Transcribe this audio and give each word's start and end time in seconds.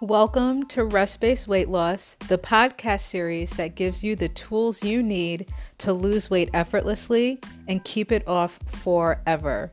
Welcome 0.00 0.66
to 0.66 0.84
Rest 0.84 1.20
Based 1.20 1.48
Weight 1.48 1.68
Loss, 1.68 2.18
the 2.28 2.38
podcast 2.38 3.00
series 3.00 3.50
that 3.54 3.74
gives 3.74 4.04
you 4.04 4.14
the 4.14 4.28
tools 4.28 4.84
you 4.84 5.02
need 5.02 5.52
to 5.78 5.92
lose 5.92 6.30
weight 6.30 6.50
effortlessly 6.54 7.40
and 7.66 7.82
keep 7.82 8.12
it 8.12 8.26
off 8.28 8.60
forever. 8.64 9.72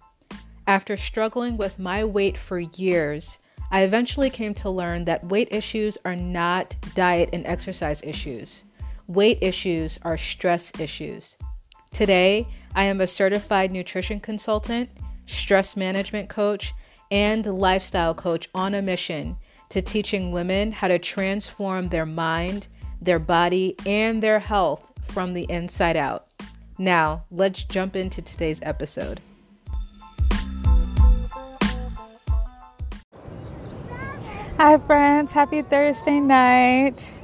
After 0.65 0.97
struggling 0.97 1.57
with 1.57 1.77
my 1.77 2.03
weight 2.03 2.39
for 2.39 2.57
years, 2.57 3.37
I 3.69 3.81
eventually 3.81 4.31
came 4.31 4.55
to 4.55 4.69
learn 4.71 5.05
that 5.05 5.23
weight 5.25 5.49
issues 5.51 5.95
are 6.05 6.15
not 6.15 6.75
diet 6.95 7.29
and 7.31 7.45
exercise 7.45 8.01
issues. 8.01 8.63
Weight 9.05 9.37
issues 9.41 9.99
are 10.01 10.17
stress 10.17 10.71
issues. 10.79 11.37
Today, 11.93 12.47
I 12.73 12.85
am 12.85 12.99
a 12.99 13.05
certified 13.05 13.71
nutrition 13.71 14.19
consultant, 14.19 14.89
stress 15.27 15.77
management 15.77 16.29
coach, 16.29 16.73
and 17.11 17.45
lifestyle 17.45 18.15
coach 18.15 18.49
on 18.55 18.73
a 18.73 18.81
mission 18.81 19.37
to 19.69 19.81
teaching 19.81 20.31
women 20.31 20.71
how 20.71 20.87
to 20.87 20.99
transform 20.99 21.89
their 21.89 22.05
mind, 22.05 22.67
their 23.01 23.19
body, 23.19 23.75
and 23.85 24.21
their 24.21 24.39
health 24.39 24.91
from 25.03 25.33
the 25.33 25.45
inside 25.49 25.97
out. 25.97 26.27
Now, 26.77 27.23
let's 27.31 27.63
jump 27.63 27.95
into 27.95 28.21
today's 28.21 28.59
episode. 28.63 29.21
Hi, 34.57 34.77
friends. 34.87 35.31
Happy 35.31 35.61
Thursday 35.61 36.19
night. 36.19 37.21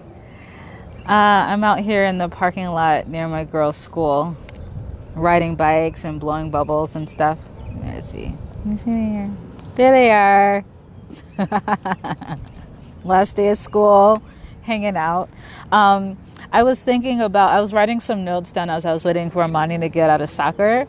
Uh, 1.08 1.48
I'm 1.48 1.64
out 1.64 1.80
here 1.80 2.06
in 2.06 2.18
the 2.18 2.30
parking 2.30 2.68
lot 2.68 3.08
near 3.08 3.28
my 3.28 3.44
girls' 3.44 3.78
school, 3.78 4.36
riding 5.16 5.56
bikes 5.56 6.04
and 6.04 6.20
blowing 6.20 6.52
bubbles 6.52 6.96
and 6.96 7.10
stuff. 7.10 7.40
Let's 7.84 8.10
see. 8.10 8.36
You 8.66 8.78
see 8.78 8.92
here? 8.92 9.32
There 9.76 9.92
they 9.92 10.12
are. 10.12 10.64
Last 13.04 13.36
day 13.36 13.50
of 13.50 13.58
school, 13.58 14.22
hanging 14.62 14.98
out. 14.98 15.30
Um, 15.72 16.18
I 16.52 16.64
was 16.64 16.82
thinking 16.82 17.22
about, 17.22 17.50
I 17.52 17.62
was 17.62 17.74
writing 17.74 18.00
some 18.00 18.24
notes 18.24 18.52
down 18.52 18.70
as 18.70 18.86
I 18.86 18.94
was 18.94 19.06
waiting 19.06 19.32
for 19.32 19.44
Amani 19.44 19.80
to 19.80 19.90
get 19.90 20.10
out 20.10 20.22
of 20.22 20.30
soccer. 20.30 20.88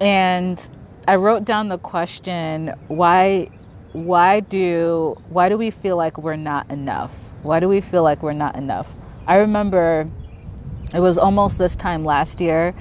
And 0.00 0.68
I 1.08 1.16
wrote 1.16 1.44
down 1.44 1.68
the 1.68 1.78
question 1.78 2.74
why 2.88 3.50
why 3.92 4.40
do 4.40 5.16
why 5.28 5.48
do 5.48 5.58
we 5.58 5.70
feel 5.70 5.96
like 5.96 6.16
we're 6.16 6.36
not 6.36 6.70
enough 6.70 7.12
why 7.42 7.60
do 7.60 7.68
we 7.68 7.80
feel 7.80 8.02
like 8.02 8.22
we're 8.22 8.32
not 8.32 8.56
enough 8.56 8.90
i 9.26 9.36
remember 9.36 10.08
it 10.94 11.00
was 11.00 11.18
almost 11.18 11.58
this 11.58 11.76
time 11.76 12.02
last 12.04 12.40
year 12.40 12.74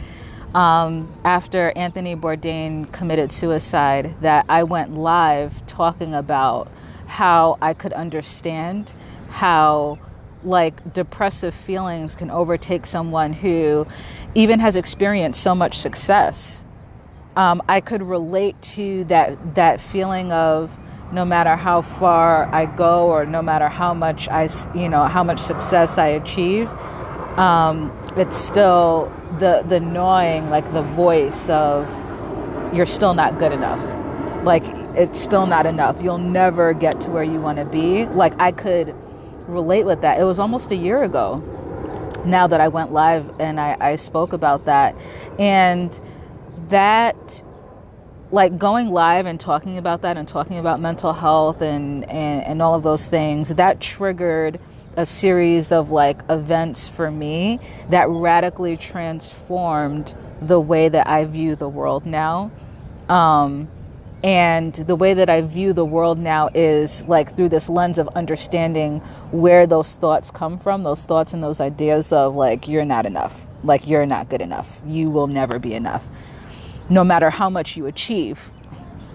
um, 0.54 1.12
after 1.24 1.72
Anthony 1.76 2.16
Bourdain 2.16 2.92
committed 2.92 3.32
suicide 3.32 4.16
that 4.22 4.46
I 4.50 4.64
went 4.64 4.94
live 4.96 5.66
talking 5.66 6.14
about 6.14 6.70
how 7.08 7.58
I 7.62 7.74
could 7.74 7.94
understand 7.94 8.94
how 9.30 10.00
like 10.44 10.94
depressive 10.94 11.54
feelings 11.54 12.16
can 12.16 12.32
overtake 12.32 12.86
someone 12.86 13.34
who 13.34 13.86
even 14.36 14.60
has 14.60 14.76
experienced 14.76 15.42
so 15.42 15.54
much 15.56 15.78
success. 15.80 16.66
Um, 17.36 17.62
I 17.70 17.80
could 17.80 18.02
relate 18.02 18.62
to 18.74 19.06
that 19.06 19.56
that 19.56 19.80
feeling 19.80 20.32
of 20.32 20.78
no 21.14 21.26
matter 21.26 21.56
how 21.56 21.82
far 21.82 22.54
I 22.54 22.66
go 22.66 23.08
or 23.08 23.26
no 23.26 23.42
matter 23.42 23.70
how 23.70 23.94
much 23.94 24.28
I 24.30 24.50
you 24.76 24.90
know 24.90 25.06
how 25.06 25.24
much 25.24 25.40
success 25.40 25.98
I 25.98 26.08
achieve, 26.08 26.70
um, 27.38 27.92
it's 28.18 28.38
still 28.38 29.12
the 29.40 29.64
the 29.68 29.80
gnawing 29.80 30.50
like 30.50 30.72
the 30.74 30.82
voice 30.82 31.50
of 31.50 31.90
you're 32.74 32.86
still 32.86 33.14
not 33.14 33.40
good 33.40 33.52
enough. 33.52 33.82
Like 34.44 34.64
it's 34.96 35.20
still 35.20 35.46
not 35.46 35.66
enough. 35.66 36.02
You'll 36.02 36.18
never 36.18 36.74
get 36.74 37.00
to 37.02 37.10
where 37.10 37.24
you 37.24 37.40
want 37.40 37.58
to 37.58 37.66
be. 37.66 38.06
Like 38.08 38.40
i 38.40 38.52
could 38.52 38.96
relate 39.48 39.86
with 39.86 40.02
that. 40.02 40.20
It 40.20 40.24
was 40.24 40.40
almost 40.40 40.72
a 40.72 40.76
year 40.76 41.04
ago 41.04 41.44
now 42.24 42.46
that 42.46 42.62
i 42.62 42.68
went 42.68 42.92
live 42.94 43.26
and 43.40 43.60
i, 43.60 43.76
I 43.80 43.96
spoke 43.96 44.34
about 44.34 44.66
that. 44.66 44.96
And 45.40 46.00
that 46.70 47.44
like 48.32 48.58
going 48.58 48.90
live 48.90 49.26
and 49.26 49.40
talking 49.40 49.78
about 49.78 50.02
that 50.04 50.18
and 50.18 50.28
talking 50.28 50.58
about 50.58 50.80
mental 50.80 51.12
health 51.14 51.62
and, 51.62 52.10
and, 52.10 52.44
and 52.44 52.62
all 52.62 52.74
of 52.74 52.84
those 52.84 53.10
things 53.10 53.50
that 53.56 53.82
triggered 53.82 54.60
a 54.98 55.06
series 55.06 55.72
of 55.72 55.90
like 55.92 56.22
events 56.30 56.90
for 56.90 57.10
me 57.10 57.60
that 57.90 58.10
radically 58.10 58.76
transformed 58.78 60.14
the 60.42 60.60
way 60.60 60.90
that 60.90 61.08
I 61.08 61.26
view 61.26 61.56
the 61.56 61.70
world 61.70 62.06
now. 62.06 62.52
Um, 63.08 63.70
and 64.24 64.74
the 64.74 64.96
way 64.96 65.16
that 65.16 65.30
I 65.30 65.42
view 65.42 65.74
the 65.74 65.86
world 65.86 66.20
now 66.20 66.50
is 66.54 67.06
like 67.08 67.36
through 67.36 67.50
this 67.50 67.70
lens 67.70 67.98
of 67.98 68.08
understanding 68.10 69.00
where 69.32 69.66
those 69.66 69.94
thoughts 69.96 70.30
come 70.30 70.60
from, 70.60 70.84
those 70.84 71.04
thoughts 71.04 71.34
and 71.34 71.42
those 71.42 71.60
ideas 71.60 72.12
of 72.12 72.36
like, 72.36 72.68
you're 72.68 72.86
not 72.86 73.06
enough, 73.06 73.48
like, 73.64 73.88
you're 73.88 74.06
not 74.06 74.30
good 74.30 74.42
enough, 74.42 74.82
you 74.86 75.10
will 75.10 75.28
never 75.28 75.58
be 75.58 75.74
enough, 75.74 76.06
no 76.90 77.04
matter 77.04 77.32
how 77.32 77.50
much 77.50 77.76
you 77.76 77.88
achieve. 77.88 78.52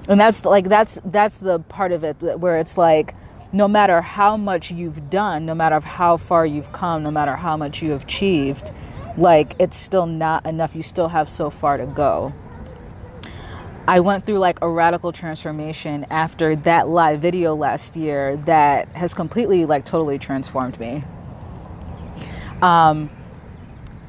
And 0.08 0.18
that's 0.18 0.44
like, 0.44 0.68
that's, 0.68 0.98
that's 1.04 1.38
the 1.38 1.60
part 1.60 1.92
of 1.92 2.02
it 2.02 2.14
where 2.40 2.58
it's 2.58 2.76
like, 2.76 3.14
no 3.56 3.66
matter 3.66 4.02
how 4.02 4.36
much 4.36 4.70
you've 4.70 5.08
done, 5.08 5.46
no 5.46 5.54
matter 5.54 5.80
how 5.80 6.18
far 6.18 6.44
you've 6.44 6.70
come, 6.72 7.02
no 7.02 7.10
matter 7.10 7.34
how 7.34 7.56
much 7.56 7.80
you 7.80 7.90
have 7.90 8.02
achieved, 8.02 8.70
like 9.16 9.56
it's 9.58 9.78
still 9.78 10.04
not 10.04 10.44
enough. 10.44 10.76
You 10.76 10.82
still 10.82 11.08
have 11.08 11.30
so 11.30 11.48
far 11.48 11.78
to 11.78 11.86
go. 11.86 12.34
I 13.88 14.00
went 14.00 14.26
through 14.26 14.40
like 14.40 14.58
a 14.60 14.68
radical 14.68 15.10
transformation 15.10 16.06
after 16.10 16.54
that 16.56 16.88
live 16.88 17.20
video 17.20 17.54
last 17.54 17.96
year 17.96 18.36
that 18.38 18.88
has 18.88 19.14
completely, 19.14 19.64
like, 19.64 19.84
totally 19.86 20.18
transformed 20.18 20.78
me. 20.78 21.02
Um, 22.60 23.08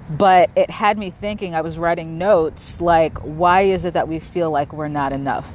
but 0.09 0.49
it 0.57 0.69
had 0.69 0.97
me 0.97 1.09
thinking, 1.09 1.55
I 1.55 1.61
was 1.61 1.77
writing 1.77 2.17
notes 2.17 2.81
like, 2.81 3.17
why 3.19 3.61
is 3.61 3.85
it 3.85 3.93
that 3.93 4.07
we 4.09 4.19
feel 4.19 4.51
like 4.51 4.73
we're 4.73 4.87
not 4.87 5.13
enough? 5.13 5.49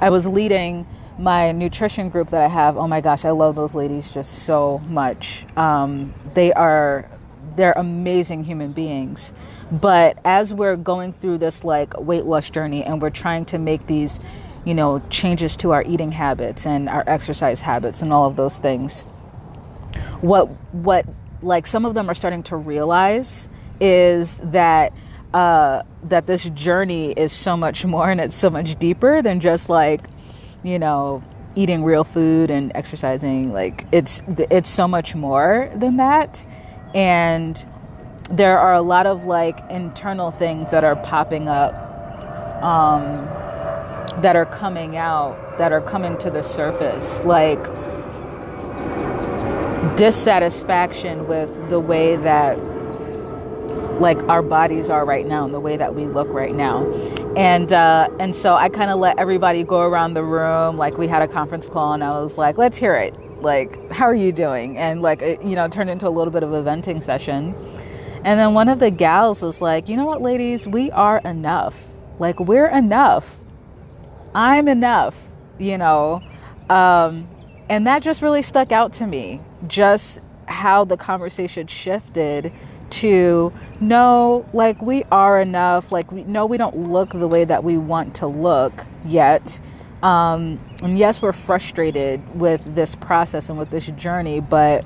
I 0.00 0.08
was 0.08 0.26
leading 0.26 0.86
my 1.22 1.52
nutrition 1.52 2.08
group 2.08 2.30
that 2.30 2.42
I 2.42 2.48
have, 2.48 2.76
oh 2.76 2.88
my 2.88 3.00
gosh, 3.00 3.24
I 3.24 3.30
love 3.30 3.54
those 3.54 3.76
ladies 3.76 4.12
just 4.12 4.40
so 4.40 4.80
much. 4.88 5.46
Um, 5.56 6.12
they 6.34 6.52
are 6.52 7.08
they're 7.54 7.74
amazing 7.76 8.42
human 8.42 8.72
beings. 8.72 9.32
But 9.70 10.18
as 10.24 10.52
we're 10.52 10.76
going 10.76 11.12
through 11.12 11.38
this 11.38 11.64
like 11.64 11.96
weight 11.98 12.24
loss 12.24 12.50
journey 12.50 12.82
and 12.82 13.00
we're 13.00 13.10
trying 13.10 13.44
to 13.46 13.58
make 13.58 13.86
these, 13.86 14.18
you 14.64 14.74
know, 14.74 15.00
changes 15.10 15.56
to 15.58 15.70
our 15.70 15.84
eating 15.84 16.10
habits 16.10 16.66
and 16.66 16.88
our 16.88 17.04
exercise 17.06 17.60
habits 17.60 18.02
and 18.02 18.12
all 18.12 18.26
of 18.26 18.34
those 18.34 18.58
things, 18.58 19.04
what 20.22 20.46
what 20.72 21.06
like 21.40 21.68
some 21.68 21.84
of 21.84 21.94
them 21.94 22.10
are 22.10 22.14
starting 22.14 22.42
to 22.44 22.56
realize 22.56 23.48
is 23.80 24.38
that 24.42 24.92
uh, 25.34 25.82
that 26.02 26.26
this 26.26 26.44
journey 26.50 27.12
is 27.12 27.32
so 27.32 27.56
much 27.56 27.84
more 27.84 28.10
and 28.10 28.20
it's 28.20 28.36
so 28.36 28.50
much 28.50 28.76
deeper 28.76 29.22
than 29.22 29.38
just 29.38 29.68
like 29.68 30.08
you 30.62 30.78
know, 30.78 31.22
eating 31.54 31.84
real 31.84 32.04
food 32.04 32.50
and 32.50 32.72
exercising, 32.74 33.52
like 33.52 33.86
it's 33.92 34.22
it's 34.28 34.70
so 34.70 34.88
much 34.88 35.14
more 35.14 35.70
than 35.74 35.96
that. 35.96 36.44
And 36.94 37.64
there 38.30 38.58
are 38.58 38.74
a 38.74 38.82
lot 38.82 39.06
of 39.06 39.24
like 39.24 39.58
internal 39.70 40.30
things 40.30 40.70
that 40.70 40.84
are 40.84 40.96
popping 40.96 41.48
up 41.48 41.74
um, 42.62 43.26
that 44.22 44.36
are 44.36 44.46
coming 44.46 44.96
out 44.96 45.58
that 45.58 45.72
are 45.72 45.80
coming 45.80 46.16
to 46.18 46.30
the 46.30 46.42
surface 46.42 47.22
like 47.24 47.62
dissatisfaction 49.96 51.26
with 51.26 51.68
the 51.68 51.80
way 51.80 52.16
that 52.16 52.58
like 54.00 54.22
our 54.24 54.42
bodies 54.42 54.90
are 54.90 55.04
right 55.04 55.26
now 55.26 55.44
and 55.44 55.54
the 55.54 55.60
way 55.60 55.76
that 55.76 55.94
we 55.94 56.06
look 56.06 56.28
right 56.28 56.54
now. 56.54 56.86
And 57.36 57.72
uh, 57.72 58.08
and 58.20 58.34
so 58.34 58.54
i 58.54 58.68
kind 58.68 58.90
of 58.90 58.98
let 58.98 59.18
everybody 59.18 59.64
go 59.64 59.80
around 59.80 60.14
the 60.14 60.24
room. 60.24 60.76
Like 60.76 60.98
we 60.98 61.08
had 61.08 61.22
a 61.22 61.28
conference 61.28 61.68
call 61.68 61.92
and 61.92 62.04
i 62.04 62.10
was 62.20 62.38
like 62.38 62.58
let's 62.58 62.76
hear 62.76 62.94
it. 62.94 63.14
Like 63.42 63.90
how 63.90 64.06
are 64.06 64.14
you 64.14 64.32
doing? 64.32 64.78
And 64.78 65.02
like 65.02 65.22
it, 65.22 65.42
you 65.42 65.56
know 65.56 65.68
turned 65.68 65.90
into 65.90 66.08
a 66.08 66.10
little 66.10 66.32
bit 66.32 66.42
of 66.42 66.52
a 66.52 66.62
venting 66.62 67.00
session. 67.00 67.54
And 68.24 68.38
then 68.38 68.54
one 68.54 68.68
of 68.68 68.78
the 68.78 68.90
gals 68.90 69.42
was 69.42 69.60
like 69.60 69.88
you 69.88 69.96
know 69.96 70.06
what 70.06 70.22
ladies? 70.22 70.68
We 70.68 70.90
are 70.92 71.18
enough. 71.18 71.84
Like 72.18 72.40
we're 72.40 72.68
enough. 72.68 73.36
I'm 74.34 74.68
enough 74.68 75.16
you 75.58 75.78
know? 75.78 76.22
Um, 76.68 77.28
and 77.68 77.86
that 77.86 78.02
just 78.02 78.22
really 78.22 78.42
stuck 78.42 78.72
out 78.72 78.92
to 78.94 79.06
me 79.06 79.40
just 79.66 80.20
how 80.46 80.84
the 80.84 80.96
conversation 80.96 81.66
shifted 81.66 82.52
to 82.92 83.52
no, 83.80 84.46
like 84.52 84.80
we 84.82 85.04
are 85.10 85.40
enough. 85.40 85.92
Like 85.92 86.12
we 86.12 86.24
no, 86.24 86.46
we 86.46 86.56
don't 86.56 86.88
look 86.88 87.10
the 87.10 87.28
way 87.28 87.44
that 87.44 87.64
we 87.64 87.76
want 87.76 88.14
to 88.16 88.26
look 88.26 88.86
yet. 89.04 89.60
Um, 90.02 90.60
and 90.82 90.98
yes, 90.98 91.22
we're 91.22 91.32
frustrated 91.32 92.20
with 92.38 92.74
this 92.74 92.94
process 92.94 93.48
and 93.48 93.58
with 93.58 93.70
this 93.70 93.86
journey, 93.86 94.40
but 94.40 94.84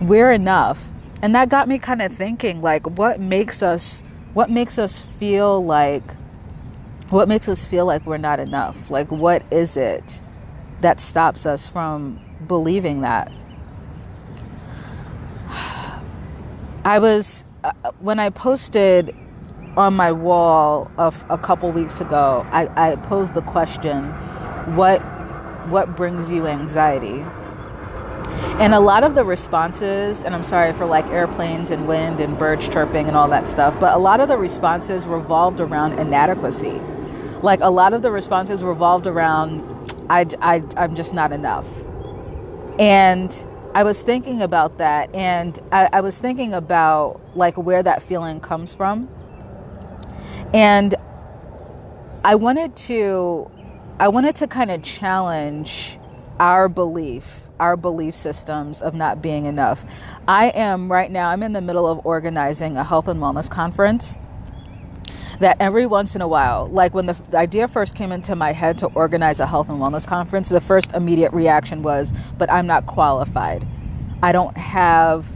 we're 0.00 0.32
enough. 0.32 0.88
And 1.22 1.34
that 1.34 1.48
got 1.48 1.66
me 1.66 1.78
kind 1.78 2.02
of 2.02 2.12
thinking, 2.12 2.62
like, 2.62 2.86
what 2.86 3.18
makes 3.18 3.62
us, 3.62 4.04
what 4.34 4.48
makes 4.48 4.78
us 4.78 5.04
feel 5.04 5.64
like, 5.64 6.14
what 7.10 7.28
makes 7.28 7.48
us 7.48 7.64
feel 7.64 7.84
like 7.84 8.06
we're 8.06 8.16
not 8.16 8.38
enough? 8.38 8.90
Like, 8.90 9.10
what 9.10 9.42
is 9.50 9.76
it 9.76 10.22
that 10.80 11.00
stops 11.00 11.46
us 11.46 11.68
from 11.68 12.20
believing 12.46 13.00
that. 13.00 13.32
I 16.86 17.00
was, 17.00 17.44
uh, 17.64 17.72
when 17.98 18.20
I 18.20 18.30
posted 18.30 19.12
on 19.76 19.94
my 19.94 20.12
wall 20.12 20.88
of 20.98 21.24
a 21.28 21.36
couple 21.36 21.72
weeks 21.72 22.00
ago, 22.00 22.46
I, 22.52 22.68
I 22.92 22.94
posed 22.94 23.34
the 23.34 23.42
question, 23.42 24.12
what, 24.76 25.00
what 25.68 25.96
brings 25.96 26.30
you 26.30 26.46
anxiety? 26.46 27.24
And 28.60 28.72
a 28.72 28.78
lot 28.78 29.02
of 29.02 29.16
the 29.16 29.24
responses, 29.24 30.22
and 30.22 30.32
I'm 30.32 30.44
sorry 30.44 30.72
for 30.72 30.86
like 30.86 31.08
airplanes 31.08 31.72
and 31.72 31.88
wind 31.88 32.20
and 32.20 32.38
birds 32.38 32.68
chirping 32.68 33.08
and 33.08 33.16
all 33.16 33.26
that 33.30 33.48
stuff, 33.48 33.76
but 33.80 33.92
a 33.92 33.98
lot 33.98 34.20
of 34.20 34.28
the 34.28 34.38
responses 34.38 35.08
revolved 35.08 35.58
around 35.58 35.98
inadequacy. 35.98 36.80
Like 37.42 37.58
a 37.62 37.70
lot 37.70 37.94
of 37.94 38.02
the 38.02 38.12
responses 38.12 38.62
revolved 38.62 39.08
around, 39.08 39.60
I, 40.08 40.24
I, 40.40 40.62
I'm 40.76 40.94
just 40.94 41.14
not 41.14 41.32
enough. 41.32 41.66
And 42.78 43.32
I 43.76 43.82
was 43.82 44.00
thinking 44.00 44.40
about 44.40 44.78
that, 44.78 45.14
and 45.14 45.60
I, 45.70 45.90
I 45.92 46.00
was 46.00 46.18
thinking 46.18 46.54
about 46.54 47.20
like 47.34 47.58
where 47.58 47.82
that 47.82 48.02
feeling 48.02 48.40
comes 48.40 48.74
from. 48.74 49.06
And 50.54 50.94
I 52.24 52.36
wanted 52.36 52.74
to, 52.88 53.50
I 54.00 54.08
wanted 54.08 54.34
to 54.36 54.46
kind 54.46 54.70
of 54.70 54.82
challenge 54.82 55.98
our 56.40 56.70
belief 56.70 57.42
our 57.58 57.76
belief 57.76 58.14
systems 58.14 58.82
of 58.82 58.94
not 58.94 59.22
being 59.22 59.46
enough. 59.46 59.86
I 60.28 60.48
am 60.48 60.92
right 60.92 61.10
now, 61.10 61.30
I'm 61.30 61.42
in 61.42 61.52
the 61.52 61.62
middle 61.62 61.86
of 61.86 62.04
organizing 62.04 62.76
a 62.76 62.84
health 62.84 63.08
and 63.08 63.18
wellness 63.18 63.50
conference 63.50 64.18
that 65.40 65.56
every 65.60 65.86
once 65.86 66.14
in 66.14 66.22
a 66.22 66.28
while, 66.28 66.68
like 66.68 66.94
when 66.94 67.06
the, 67.06 67.12
the, 67.30 67.38
idea 67.38 67.68
first 67.68 67.94
came 67.94 68.12
into 68.12 68.34
my 68.34 68.52
head 68.52 68.78
to 68.78 68.86
organize 68.88 69.40
a 69.40 69.46
health 69.46 69.68
and 69.68 69.78
wellness 69.78 70.06
conference, 70.06 70.48
the 70.48 70.60
first 70.60 70.92
immediate 70.92 71.32
reaction 71.32 71.82
was, 71.82 72.12
but 72.38 72.50
I'm 72.50 72.66
not 72.66 72.86
qualified. 72.86 73.66
I 74.22 74.32
don't 74.32 74.56
have 74.56 75.26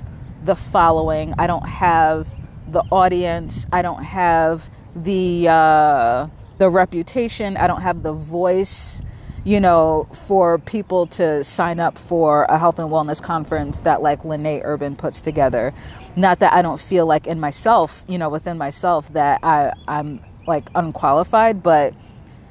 the 0.45 0.57
following, 0.57 1.35
I 1.39 1.47
don't 1.47 1.69
have 1.69 2.29
the 2.69 2.83
audience, 2.91 3.67
I 3.73 3.83
don't 3.83 4.03
have 4.03 4.71
the 4.97 5.49
uh, 5.49 6.29
the 6.59 6.71
reputation, 6.71 7.57
I 7.57 7.67
don't 7.67 7.83
have 7.83 8.03
the 8.03 8.13
voice 8.13 9.03
you 9.45 9.61
know, 9.61 10.07
for 10.13 10.59
people 10.59 11.07
to 11.07 11.43
sign 11.45 11.81
up 11.81 11.97
for 11.97 12.45
a 12.45 12.59
health 12.59 12.79
and 12.79 12.91
wellness 12.91 13.23
conference 13.23 13.81
that 13.81 14.03
like 14.03 14.25
Lene 14.25 14.61
Urban 14.65 14.97
puts 14.97 15.21
together. 15.21 15.73
Not 16.21 16.41
that 16.41 16.53
I 16.53 16.61
don't 16.61 16.81
feel 16.81 17.07
like 17.07 17.27
in 17.27 17.41
myself, 17.41 18.05
you 18.07 18.19
know, 18.19 18.29
within 18.29 18.59
myself 18.59 19.11
that 19.15 19.41
I, 19.43 19.73
I'm 19.89 20.21
like 20.47 20.69
unqualified, 20.75 21.63
but 21.63 21.95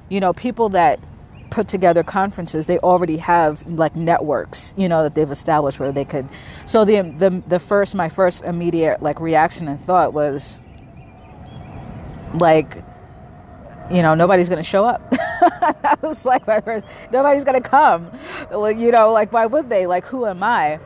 you 0.10 0.20
know, 0.20 0.34
people 0.34 0.70
that 0.70 1.00
put 1.52 1.68
together 1.68 2.04
conferences, 2.04 2.66
they 2.66 2.80
already 2.80 3.18
have 3.18 3.66
like 3.68 3.96
networks, 3.96 4.74
you 4.76 4.90
know, 4.90 5.04
that 5.04 5.14
they've 5.14 5.30
established 5.30 5.80
where 5.80 5.92
they 5.92 6.06
could. 6.06 6.28
So 6.66 6.84
the 6.84 7.02
the 7.02 7.44
the 7.48 7.60
first 7.60 7.94
my 7.94 8.10
first 8.10 8.44
immediate 8.44 9.04
like 9.04 9.20
reaction 9.20 9.68
and 9.68 9.80
thought 9.80 10.14
was 10.14 10.62
like 12.34 12.84
you 13.92 14.02
know, 14.02 14.16
nobody's 14.16 14.50
going 14.50 14.62
to 14.62 14.70
show 14.70 14.86
up. 14.86 15.02
I 15.42 15.98
was 16.02 16.26
like, 16.26 16.46
my 16.48 16.62
first, 16.62 16.86
nobody's 17.12 17.44
going 17.44 17.62
to 17.62 17.68
come. 17.70 18.12
Like, 18.52 18.78
you 18.78 18.92
know, 18.92 19.12
like, 19.12 19.32
why 19.34 19.46
would 19.46 19.70
they? 19.70 19.88
Like, 19.88 20.06
who 20.06 20.26
am 20.26 20.44
I? 20.44 20.80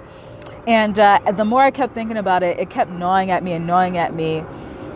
And 0.68 0.98
uh, 0.98 1.20
the 1.36 1.46
more 1.46 1.62
I 1.62 1.72
kept 1.72 1.94
thinking 1.94 2.18
about 2.18 2.44
it, 2.44 2.60
it 2.60 2.70
kept 2.70 2.92
gnawing 2.92 3.32
at 3.32 3.44
me 3.44 3.54
and 3.54 3.68
gnawing 3.68 3.98
at 3.98 4.14
me. 4.14 4.44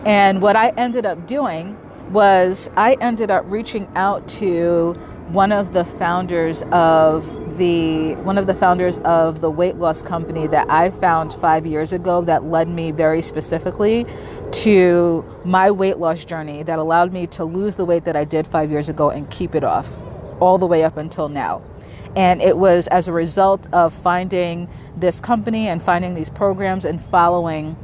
And 0.04 0.40
what 0.40 0.56
I 0.56 0.70
ended 0.70 1.04
up 1.04 1.26
doing 1.26 1.76
was 2.10 2.70
I 2.76 2.94
ended 3.00 3.30
up 3.30 3.44
reaching 3.46 3.86
out 3.94 4.26
to 4.28 4.94
one 5.28 5.52
of 5.52 5.74
the 5.74 5.84
founders 5.84 6.62
of 6.72 7.58
the 7.58 8.14
one 8.22 8.38
of 8.38 8.46
the 8.46 8.54
founders 8.54 8.98
of 9.00 9.42
the 9.42 9.50
weight 9.50 9.76
loss 9.76 10.00
company 10.00 10.46
that 10.46 10.70
I 10.70 10.88
found 10.90 11.34
5 11.34 11.66
years 11.66 11.92
ago 11.92 12.22
that 12.22 12.44
led 12.44 12.66
me 12.66 12.92
very 12.92 13.20
specifically 13.20 14.06
to 14.52 15.22
my 15.44 15.70
weight 15.70 15.98
loss 15.98 16.24
journey 16.24 16.62
that 16.62 16.78
allowed 16.78 17.12
me 17.12 17.26
to 17.26 17.44
lose 17.44 17.76
the 17.76 17.84
weight 17.84 18.04
that 18.04 18.16
I 18.16 18.24
did 18.24 18.46
5 18.46 18.70
years 18.70 18.88
ago 18.88 19.10
and 19.10 19.28
keep 19.28 19.54
it 19.54 19.64
off 19.64 19.98
all 20.40 20.56
the 20.56 20.66
way 20.66 20.82
up 20.82 20.96
until 20.96 21.28
now. 21.28 21.60
And 22.18 22.42
it 22.42 22.58
was 22.58 22.88
as 22.88 23.06
a 23.06 23.12
result 23.12 23.72
of 23.72 23.94
finding 23.94 24.68
this 24.96 25.20
company 25.20 25.68
and 25.68 25.80
finding 25.80 26.14
these 26.14 26.28
programs 26.28 26.84
and 26.84 27.00
following 27.00 27.76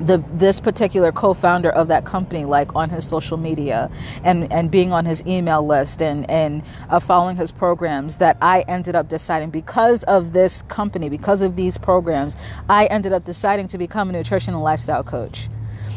the 0.00 0.18
this 0.32 0.60
particular 0.60 1.12
co-founder 1.12 1.70
of 1.70 1.86
that 1.86 2.04
company 2.04 2.44
like 2.44 2.74
on 2.74 2.90
his 2.90 3.06
social 3.06 3.36
media 3.36 3.88
and 4.24 4.52
and 4.52 4.68
being 4.68 4.92
on 4.92 5.04
his 5.04 5.24
email 5.24 5.64
list 5.64 6.02
and 6.02 6.28
and 6.28 6.64
uh, 6.88 6.98
following 6.98 7.36
his 7.36 7.52
programs 7.52 8.16
that 8.16 8.36
I 8.42 8.62
ended 8.62 8.96
up 8.96 9.08
deciding 9.08 9.50
because 9.50 10.02
of 10.02 10.32
this 10.32 10.62
company 10.62 11.08
because 11.08 11.40
of 11.40 11.54
these 11.54 11.78
programs 11.78 12.36
I 12.68 12.86
ended 12.86 13.12
up 13.12 13.24
deciding 13.24 13.68
to 13.68 13.78
become 13.78 14.10
a 14.10 14.12
nutrition 14.12 14.52
and 14.52 14.64
lifestyle 14.64 15.04
coach. 15.04 15.48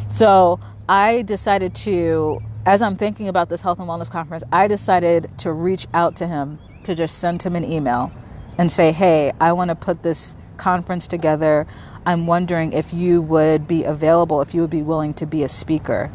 So 0.09 0.59
I 0.87 1.23
decided 1.23 1.73
to 1.75 2.39
as 2.67 2.83
I'm 2.83 2.95
thinking 2.95 3.29
about 3.29 3.49
this 3.49 3.63
health 3.63 3.79
and 3.79 3.87
wellness 3.89 4.11
conference 4.11 4.43
I 4.51 4.67
decided 4.67 5.35
to 5.39 5.51
reach 5.51 5.87
out 5.95 6.15
to 6.17 6.27
him 6.27 6.59
to 6.87 6.95
just 6.95 7.19
send 7.19 7.43
him 7.43 7.55
an 7.55 7.63
email 7.71 8.11
and 8.57 8.71
say 8.71 8.91
hey 8.91 9.31
I 9.39 9.53
want 9.53 9.69
to 9.69 9.75
put 9.75 10.03
this 10.03 10.35
conference 10.57 11.07
together 11.07 11.67
I'm 12.07 12.25
wondering 12.25 12.71
if 12.71 12.93
you 12.93 13.21
would 13.23 13.67
be 13.67 13.83
available, 13.83 14.41
if 14.41 14.53
you 14.53 14.61
would 14.61 14.69
be 14.69 14.81
willing 14.81 15.13
to 15.15 15.25
be 15.25 15.43
a 15.43 15.49
speaker. 15.49 16.09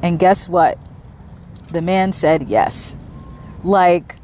And 0.00 0.16
guess 0.16 0.48
what? 0.48 0.78
The 1.72 1.82
man 1.82 2.12
said 2.12 2.44
yes. 2.44 2.96
Like, 3.64 4.14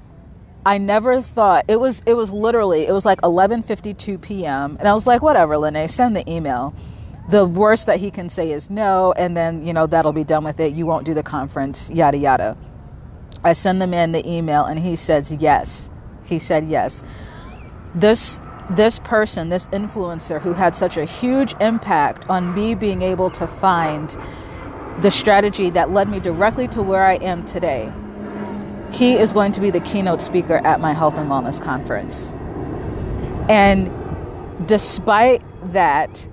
I 0.65 0.79
never 0.79 1.21
thought 1.21 1.65
it 1.67 1.81
was 1.81 2.03
it 2.07 2.15
was 2.15 2.31
literally 2.31 2.87
it 2.87 2.93
was 2.93 3.05
like 3.05 3.21
11:52 3.23 4.21
p.m. 4.21 4.77
and 4.79 4.87
I 4.87 4.95
was 4.95 5.07
like 5.07 5.23
whatever 5.23 5.57
Lene 5.57 5.89
send 5.89 6.15
the 6.15 6.31
email 6.31 6.75
the 7.31 7.47
worst 7.47 7.87
that 7.87 8.01
he 8.01 8.11
can 8.11 8.29
say 8.29 8.51
is 8.51 8.69
no 8.69 9.13
and 9.13 9.37
then 9.37 9.67
you 9.67 9.73
know 9.73 9.87
that'll 9.87 10.13
be 10.13 10.25
done 10.25 10.45
with 10.45 10.61
it 10.61 10.75
you 10.75 10.85
won't 10.85 11.07
do 11.07 11.15
the 11.15 11.23
conference 11.23 11.89
yada 11.91 12.19
yada 12.19 12.57
I 13.45 13.53
send 13.53 13.81
the 13.81 13.87
man 13.87 14.13
the 14.13 14.29
email 14.29 14.65
and 14.65 14.79
he 14.81 14.97
says 14.97 15.37
yes 15.41 15.91
he 16.25 16.39
said 16.39 16.69
yes 16.69 17.05
this 17.95 18.39
this 18.71 18.99
person, 18.99 19.49
this 19.49 19.67
influencer 19.69 20.41
who 20.41 20.53
had 20.53 20.77
such 20.77 20.97
a 20.97 21.05
huge 21.05 21.55
impact 21.61 22.29
on 22.29 22.55
me 22.55 22.75
being 22.75 23.03
able 23.03 23.31
to 23.31 23.47
find 23.47 24.17
the 25.01 25.11
strategy 25.11 25.71
that 25.71 25.93
led 25.93 26.09
me 26.09 26.21
directly 26.21 26.69
to 26.69 26.83
where 26.83 27.05
I 27.05 27.15
am 27.15 27.45
today, 27.45 27.93
he 28.93 29.15
is 29.15 29.33
going 29.33 29.53
to 29.53 29.61
be 29.61 29.71
the 29.71 29.81
keynote 29.81 30.21
speaker 30.21 30.59
at 30.65 30.81
my 30.81 30.93
health 30.93 31.15
and 31.15 31.31
wellness 31.31 31.61
conference. 31.61 32.33
And 33.49 33.91
despite 34.67 35.43
that, 35.73 36.29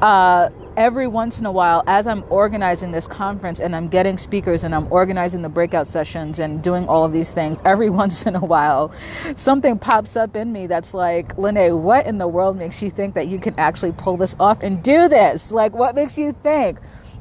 uh, 0.00 0.50
every 0.78 1.08
once 1.08 1.40
in 1.40 1.44
a 1.44 1.50
while, 1.50 1.82
as 1.88 2.06
I'm 2.06 2.22
organizing 2.30 2.92
this 2.92 3.08
conference 3.08 3.58
and 3.58 3.74
I'm 3.74 3.88
getting 3.88 4.16
speakers 4.16 4.62
and 4.62 4.72
I'm 4.72 4.90
organizing 4.92 5.42
the 5.42 5.48
breakout 5.48 5.88
sessions 5.88 6.38
and 6.38 6.62
doing 6.62 6.86
all 6.86 7.04
of 7.04 7.12
these 7.12 7.32
things, 7.32 7.60
every 7.64 7.90
once 8.02 8.26
in 8.26 8.36
a 8.36 8.40
while, 8.40 8.94
something 9.34 9.76
pops 9.76 10.16
up 10.16 10.36
in 10.36 10.52
me 10.52 10.68
that's 10.68 10.94
like, 10.94 11.36
Lene, 11.36 11.82
what 11.82 12.06
in 12.06 12.18
the 12.18 12.28
world 12.28 12.56
makes 12.56 12.80
you 12.80 12.90
think 12.90 13.14
that 13.14 13.26
you 13.26 13.40
can 13.40 13.58
actually 13.58 13.90
pull 13.90 14.16
this 14.16 14.36
off 14.38 14.62
and 14.62 14.80
do 14.80 15.08
this? 15.08 15.50
Like, 15.50 15.72
what 15.72 15.96
makes 15.96 16.16
you 16.16 16.30
think? 16.32 16.78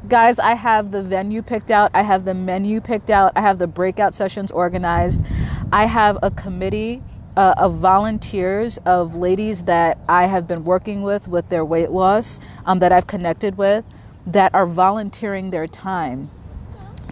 Guys, 0.07 0.37
I 0.37 0.53
have 0.53 0.91
the 0.91 1.01
venue 1.01 1.41
picked 1.41 1.71
out. 1.71 1.89
I 1.95 2.03
have 2.03 2.25
the 2.25 2.35
menu 2.35 2.79
picked 2.79 3.09
out. 3.09 3.31
I 3.35 3.41
have 3.41 3.57
the 3.57 3.65
breakout 3.65 4.13
sessions 4.13 4.51
organized. 4.51 5.25
I 5.73 5.87
have 5.87 6.19
a 6.21 6.29
committee 6.29 7.01
uh, 7.37 7.53
of 7.57 7.75
volunteers, 7.75 8.79
of 8.85 9.15
ladies 9.15 9.63
that 9.65 9.99
I 10.09 10.25
have 10.25 10.47
been 10.47 10.65
working 10.65 11.03
with 11.03 11.27
with 11.27 11.47
their 11.49 11.63
weight 11.63 11.91
loss, 11.91 12.39
um, 12.65 12.79
that 12.79 12.91
I've 12.91 13.07
connected 13.07 13.57
with, 13.57 13.85
that 14.25 14.53
are 14.55 14.65
volunteering 14.65 15.51
their 15.51 15.67
time 15.67 16.31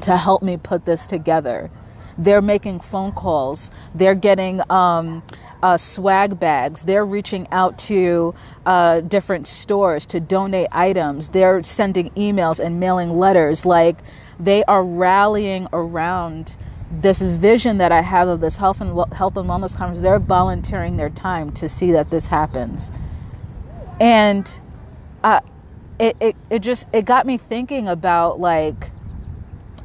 to 0.02 0.18
help 0.18 0.42
me 0.42 0.58
put 0.58 0.84
this 0.84 1.06
together. 1.06 1.70
They're 2.18 2.42
making 2.42 2.80
phone 2.80 3.12
calls. 3.12 3.72
They're 3.94 4.16
getting 4.16 4.62
um, 4.72 5.22
uh, 5.62 5.78
swag 5.78 6.40
bags. 6.40 6.82
They're 6.82 7.06
reaching 7.06 7.48
out 7.52 7.78
to 7.80 8.34
uh, 8.66 9.02
different 9.02 9.46
stores 9.46 10.08
to 10.08 10.20
donate 10.20 10.68
items. 10.72 11.30
They're 11.30 11.62
sending 11.64 12.10
emails 12.12 12.60
and 12.60 12.80
mailing 12.80 13.20
letters. 13.20 13.66
Like 13.66 13.98
they 14.40 14.64
are 14.64 14.84
rallying 14.84 15.68
around 15.72 16.56
this 17.02 17.22
vision 17.22 17.78
that 17.80 17.92
I 17.92 18.02
have 18.02 18.28
of 18.28 18.42
this 18.42 18.58
health 18.58 18.82
and 18.82 18.92
health 19.14 19.38
and 19.38 19.50
wellness 19.50 19.76
conference, 19.76 20.02
they're 20.02 20.20
volunteering 20.20 20.98
their 20.98 21.10
time 21.10 21.52
to 21.54 21.70
see 21.70 21.92
that 21.92 22.12
this 22.12 22.28
happens, 22.28 22.92
and 24.00 24.60
uh, 25.24 25.42
it, 26.00 26.18
it 26.20 26.36
it 26.50 26.60
just 26.60 26.88
it 26.94 27.06
got 27.06 27.26
me 27.26 27.38
thinking 27.38 27.88
about 27.88 28.40
like 28.40 28.92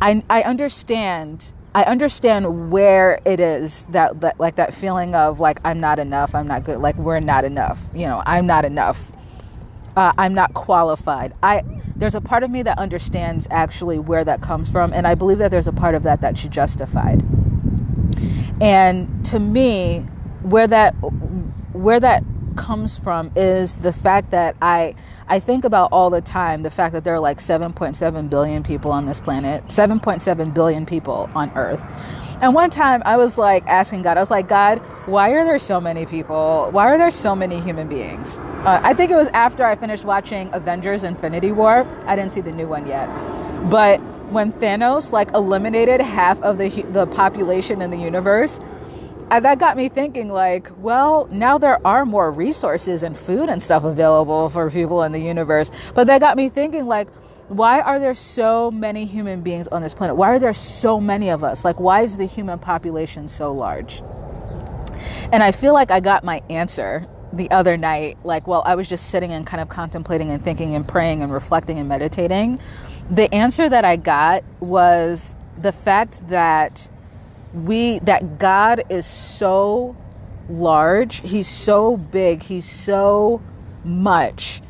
I 0.00 0.23
I 0.31 0.43
understand 0.43 1.52
I 1.75 1.85
understand 1.85 2.71
where 2.71 3.21
it 3.25 3.38
is 3.38 3.85
that, 3.90 4.21
that 4.23 4.40
like 4.40 4.57
that 4.57 4.75
feeling 4.75 5.14
of 5.14 5.38
like 5.38 5.61
I'm 5.64 5.79
not 5.79 5.99
enough, 5.99 6.35
I'm 6.35 6.49
not 6.49 6.64
good, 6.64 6.79
like 6.79 6.97
we're 6.97 7.21
not 7.21 7.45
enough, 7.45 7.81
you 7.95 8.07
know, 8.07 8.23
I'm 8.26 8.47
not 8.47 8.64
enough, 8.64 9.12
uh, 9.97 10.12
I'm 10.19 10.35
not 10.35 10.52
qualified. 10.52 11.33
I 11.43 11.62
there's 12.00 12.14
a 12.14 12.21
part 12.21 12.42
of 12.42 12.50
me 12.50 12.62
that 12.62 12.78
understands 12.78 13.47
actually 13.50 13.99
where 13.99 14.25
that 14.25 14.40
comes 14.40 14.71
from, 14.71 14.90
and 14.92 15.07
I 15.07 15.14
believe 15.14 15.38
that 15.38 15.50
there's 15.50 15.69
a 15.69 15.73
part 15.73 15.95
of 15.95 16.02
that 16.04 16.21
that's 16.23 16.42
justified. 16.45 17.23
And 18.61 19.25
to 19.26 19.38
me, 19.38 20.00
where 20.42 20.66
that 20.66 20.92
where 21.73 22.00
that 22.00 22.25
comes 22.57 22.99
from 22.99 23.30
is 23.37 23.78
the 23.78 23.92
fact 23.92 24.30
that 24.30 24.57
I 24.61 24.95
I 25.28 25.40
think 25.40 25.64
about 25.64 25.90
all 25.92 26.11
the 26.11 26.21
time 26.21 26.62
the 26.62 26.71
fact 26.71 26.95
that 26.95 27.04
there 27.04 27.14
are 27.14 27.21
like 27.21 27.38
7.7 27.38 28.30
billion 28.30 28.62
people 28.62 28.90
on 28.90 29.07
this 29.07 29.21
planet, 29.21 29.64
7.7 29.66 30.54
billion 30.54 30.87
people 30.87 31.28
on 31.35 31.52
Earth. 31.54 31.83
And 32.40 32.54
one 32.54 32.70
time 32.70 33.02
I 33.04 33.18
was 33.18 33.37
like 33.37 33.66
asking 33.66 34.00
God, 34.00 34.16
I 34.16 34.20
was 34.20 34.30
like, 34.30 34.49
God, 34.49 34.78
why 35.06 35.32
are 35.32 35.44
there 35.44 35.59
so 35.59 35.78
many 35.78 36.06
people? 36.06 36.68
Why 36.73 36.87
are 36.87 36.97
there 36.97 37.11
so 37.11 37.37
many 37.37 37.61
human 37.61 37.87
beings? 37.87 38.40
Uh, 38.64 38.80
I 38.82 38.94
think 38.94 39.11
it 39.11 39.16
was 39.16 39.28
after 39.28 39.64
I 39.64 39.76
finished 39.76 40.06
watching 40.06 40.49
Avengers 40.54 41.04
Infinity 41.04 41.52
War. 41.52 41.87
I 42.06 42.16
didn't 42.16 42.32
see 42.32 42.40
the 42.40 42.52
new 42.52 42.66
one 42.66 42.87
yet. 42.87 43.09
But 43.68 44.00
when 44.30 44.52
Thanos 44.52 45.12
like 45.12 45.32
eliminated 45.32 46.00
half 46.00 46.40
of 46.40 46.56
the 46.56 46.68
the 46.92 47.06
population 47.09 47.82
in 47.82 47.90
the 47.90 47.99
universe, 47.99 48.59
and 49.30 49.44
that 49.44 49.59
got 49.59 49.76
me 49.76 49.88
thinking 49.88 50.28
like 50.28 50.70
well 50.78 51.28
now 51.30 51.56
there 51.56 51.85
are 51.87 52.04
more 52.04 52.32
resources 52.32 53.02
and 53.02 53.16
food 53.16 53.49
and 53.49 53.62
stuff 53.62 53.85
available 53.85 54.49
for 54.49 54.68
people 54.70 55.02
in 55.04 55.12
the 55.12 55.20
universe 55.20 55.70
but 55.94 56.09
that 56.09 56.20
got 56.20 56.37
me 56.37 56.49
thinking 56.49 56.87
like 56.87 57.09
why 57.50 57.80
are 57.80 57.99
there 57.99 58.14
so 58.14 58.71
many 58.71 59.04
human 59.04 59.42
beings 59.42 59.66
on 59.69 59.83
this 59.83 59.92
planet? 59.92 60.16
Why 60.16 60.30
are 60.30 60.38
there 60.38 60.52
so 60.52 61.00
many 61.00 61.30
of 61.30 61.42
us? 61.42 61.64
Like 61.64 61.80
why 61.80 62.02
is 62.02 62.16
the 62.16 62.26
human 62.26 62.59
population 62.59 63.26
so 63.28 63.52
large? 63.52 64.02
And 65.33 65.42
i 65.42 65.50
feel 65.52 65.75
like 65.75 65.90
i 65.90 65.99
got 65.99 66.23
my 66.25 66.42
answer 66.49 67.07
the 67.33 67.50
other 67.50 67.76
night. 67.76 68.19
Like 68.25 68.47
while 68.47 68.62
i 68.64 68.75
was 68.76 68.88
just 68.88 69.11
sitting 69.11 69.33
and 69.33 69.47
kind 69.47 69.61
of 69.61 69.69
contemplating 69.69 70.30
and 70.30 70.42
thinking 70.45 70.76
and 70.76 70.87
praying 70.87 71.23
and 71.23 71.33
reflecting 71.33 71.78
and 71.78 71.88
meditating 71.88 72.61
the 73.11 73.33
answer 73.35 73.69
that 73.69 73.85
i 73.85 73.97
got 73.97 74.45
was 74.61 75.35
the 75.61 75.73
fact 75.73 76.26
that 76.28 76.88
we 77.52 77.99
that 78.00 78.38
God 78.38 78.85
is 78.88 79.07
so 79.07 79.97
large, 80.49 81.21
he's 81.21 81.49
so 81.49 81.97
big, 81.97 82.42
he's 82.42 82.71
so 82.71 83.42
much 83.85 84.62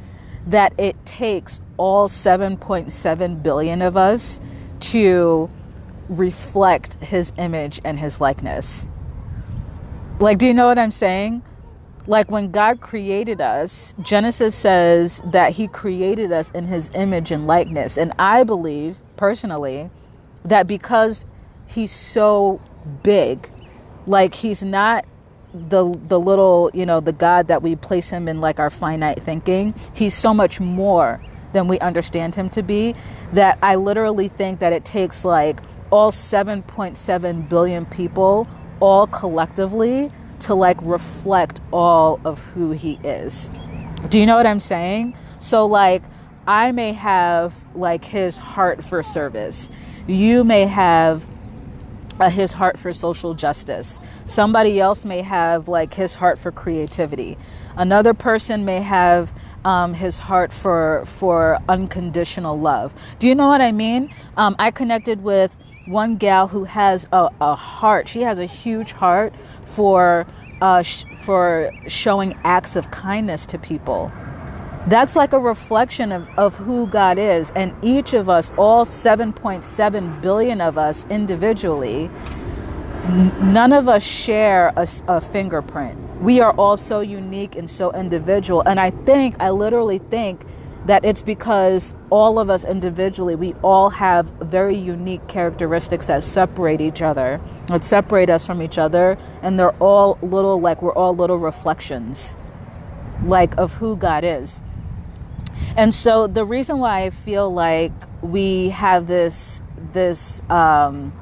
that 0.47 0.73
it 0.79 0.97
takes 1.07 1.61
all 1.77 2.09
7.7 2.09 3.43
billion 3.43 3.83
of 3.83 3.97
us 3.97 4.41
to 4.81 5.49
reflect 6.09 6.95
his 7.03 7.33
image 7.39 7.81
and 7.85 7.99
his 7.99 8.21
likeness. 8.21 8.87
Like, 10.19 10.39
do 10.39 10.47
you 10.47 10.55
know 10.55 10.67
what 10.67 10.79
I'm 10.79 10.91
saying? 10.91 11.43
Like, 12.07 12.31
when 12.31 12.51
God 12.51 12.81
created 12.81 13.41
us, 13.41 13.95
Genesis 14.03 14.55
says 14.55 15.23
that 15.27 15.53
he 15.53 15.69
created 15.69 16.33
us 16.33 16.51
in 16.51 16.67
his 16.67 16.91
image 16.95 17.31
and 17.31 17.47
likeness. 17.47 17.97
And 17.97 18.13
I 18.19 18.43
believe, 18.45 18.97
personally, 19.17 19.91
that 20.45 20.67
because 20.67 21.27
he's 21.67 21.93
so 21.93 22.61
big. 23.03 23.51
Like 24.07 24.35
he's 24.35 24.63
not 24.63 25.05
the 25.55 25.93
the 26.09 26.19
little, 26.19 26.71
you 26.75 26.87
know, 26.87 27.01
the 27.01 27.13
God 27.13 27.49
that 27.49 27.63
we 27.63 27.77
place 27.77 28.11
him 28.11 28.29
in 28.29 28.41
like 28.41 28.61
our 28.61 28.71
finite 28.71 29.23
thinking. 29.23 29.75
He's 29.95 30.15
so 30.15 30.33
much 30.33 30.61
more 30.61 31.21
than 31.53 31.69
we 31.69 31.79
understand 31.81 32.35
him 32.35 32.49
to 32.51 32.63
be 32.63 32.95
that 33.33 33.59
I 33.63 33.75
literally 33.75 34.29
think 34.29 34.61
that 34.61 34.73
it 34.73 34.85
takes 34.85 35.25
like 35.25 35.61
all 35.91 36.13
7.7 36.13 37.49
billion 37.49 37.87
people 37.87 38.47
all 38.79 39.07
collectively 39.09 40.11
to 40.41 40.55
like 40.55 40.79
reflect 40.83 41.61
all 41.73 42.21
of 42.25 42.39
who 42.39 42.71
he 42.71 42.99
is. 43.03 43.51
Do 44.09 44.19
you 44.19 44.27
know 44.27 44.37
what 44.37 44.47
I'm 44.47 44.61
saying? 44.61 45.17
So 45.39 45.67
like 45.67 46.03
I 46.47 46.73
may 46.73 46.93
have 46.93 47.55
like 47.75 48.05
his 48.05 48.39
heart 48.39 48.85
for 48.85 49.03
service. 49.03 49.71
You 50.07 50.45
may 50.45 50.67
have 50.67 51.25
his 52.29 52.53
heart 52.53 52.79
for 52.79 52.93
social 52.93 53.35
justice. 53.35 54.01
Somebody 54.27 54.79
else 54.81 55.05
may 55.05 55.23
have 55.23 55.69
like 55.69 55.95
his 55.95 56.15
heart 56.15 56.39
for 56.39 56.51
creativity. 56.51 57.39
Another 57.77 58.13
person 58.13 58.65
may 58.65 58.81
have 58.83 59.33
um, 59.65 59.95
his 59.95 60.19
heart 60.19 60.53
for 60.53 61.05
for 61.07 61.59
unconditional 61.69 62.59
love. 62.59 62.95
Do 63.19 63.29
you 63.29 63.35
know 63.35 63.49
what 63.49 63.61
I 63.61 63.73
mean? 63.73 64.11
Um, 64.37 64.57
I 64.59 64.71
connected 64.71 65.23
with 65.23 65.57
one 65.87 66.17
gal 66.17 66.49
who 66.49 66.65
has 66.65 67.09
a, 67.13 67.31
a 67.41 67.55
heart. 67.55 68.09
She 68.09 68.23
has 68.23 68.39
a 68.39 68.47
huge 68.47 68.93
heart 68.93 69.35
for 69.65 70.27
uh, 70.61 70.83
sh- 70.83 71.05
for 71.23 71.73
showing 71.89 72.37
acts 72.45 72.77
of 72.77 72.91
kindness 72.91 73.47
to 73.47 73.59
people. 73.59 74.13
That's 74.89 75.17
like 75.17 75.33
a 75.33 75.41
reflection 75.41 76.13
of, 76.13 76.31
of 76.39 76.57
who 76.57 76.87
God 76.89 77.19
is. 77.19 77.53
And 77.53 77.75
each 77.83 78.15
of 78.15 78.29
us, 78.29 78.53
all 78.59 78.85
7.7 78.85 80.23
billion 80.23 80.61
of 80.61 80.79
us 80.79 81.07
individually, 81.11 82.11
n- 82.95 83.53
none 83.53 83.73
of 83.73 83.89
us 83.89 84.03
share 84.03 84.73
a, 84.77 84.83
a 85.09 85.21
fingerprint. 85.21 85.99
We 86.21 86.41
are 86.41 86.53
all 86.53 86.77
so 86.77 87.01
unique 87.01 87.57
and 87.57 87.69
so 87.71 87.93
individual. 87.93 88.63
And 88.63 88.81
I 88.81 88.91
think, 88.91 89.37
I 89.41 89.51
literally 89.51 89.99
think, 89.99 90.45
that 90.87 91.05
it's 91.05 91.23
because 91.23 91.95
all 92.11 92.39
of 92.39 92.51
us 92.51 92.65
individually, 92.65 93.37
we 93.37 93.55
all 93.63 93.91
have 93.91 94.27
very 94.43 94.77
unique 94.77 95.27
characteristics 95.29 96.09
that 96.09 96.25
separate 96.25 96.81
each 96.81 97.03
other, 97.03 97.41
that 97.69 97.85
separate 97.85 98.31
us 98.31 98.47
from 98.47 98.63
each 98.63 98.79
other, 98.79 99.19
and 99.43 99.59
they're 99.59 99.77
all 99.79 100.19
little, 100.23 100.61
like 100.61 100.83
we're 100.83 100.95
all 100.95 101.15
little 101.17 101.39
reflections, 101.39 102.37
like 103.25 103.57
of 103.59 103.75
who 103.75 103.97
God 103.97 104.25
is. 104.25 104.63
And 105.77 105.93
so 105.93 106.27
the 106.27 106.45
reason 106.45 106.79
why 106.79 107.05
I 107.05 107.11
feel 107.11 107.53
like 107.53 107.93
we 108.23 108.71
have 108.71 109.07
this 109.07 109.63
this 109.93 110.43
um, 110.51 111.13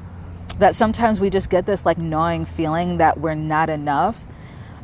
that 0.59 0.75
sometimes 0.75 1.19
we 1.21 1.29
just 1.29 1.49
get 1.49 1.65
this 1.65 1.85
like 1.85 1.97
gnawing 1.97 2.45
feeling 2.45 2.97
that 2.97 3.19
we're 3.19 3.35
not 3.35 3.69
enough. 3.69 4.23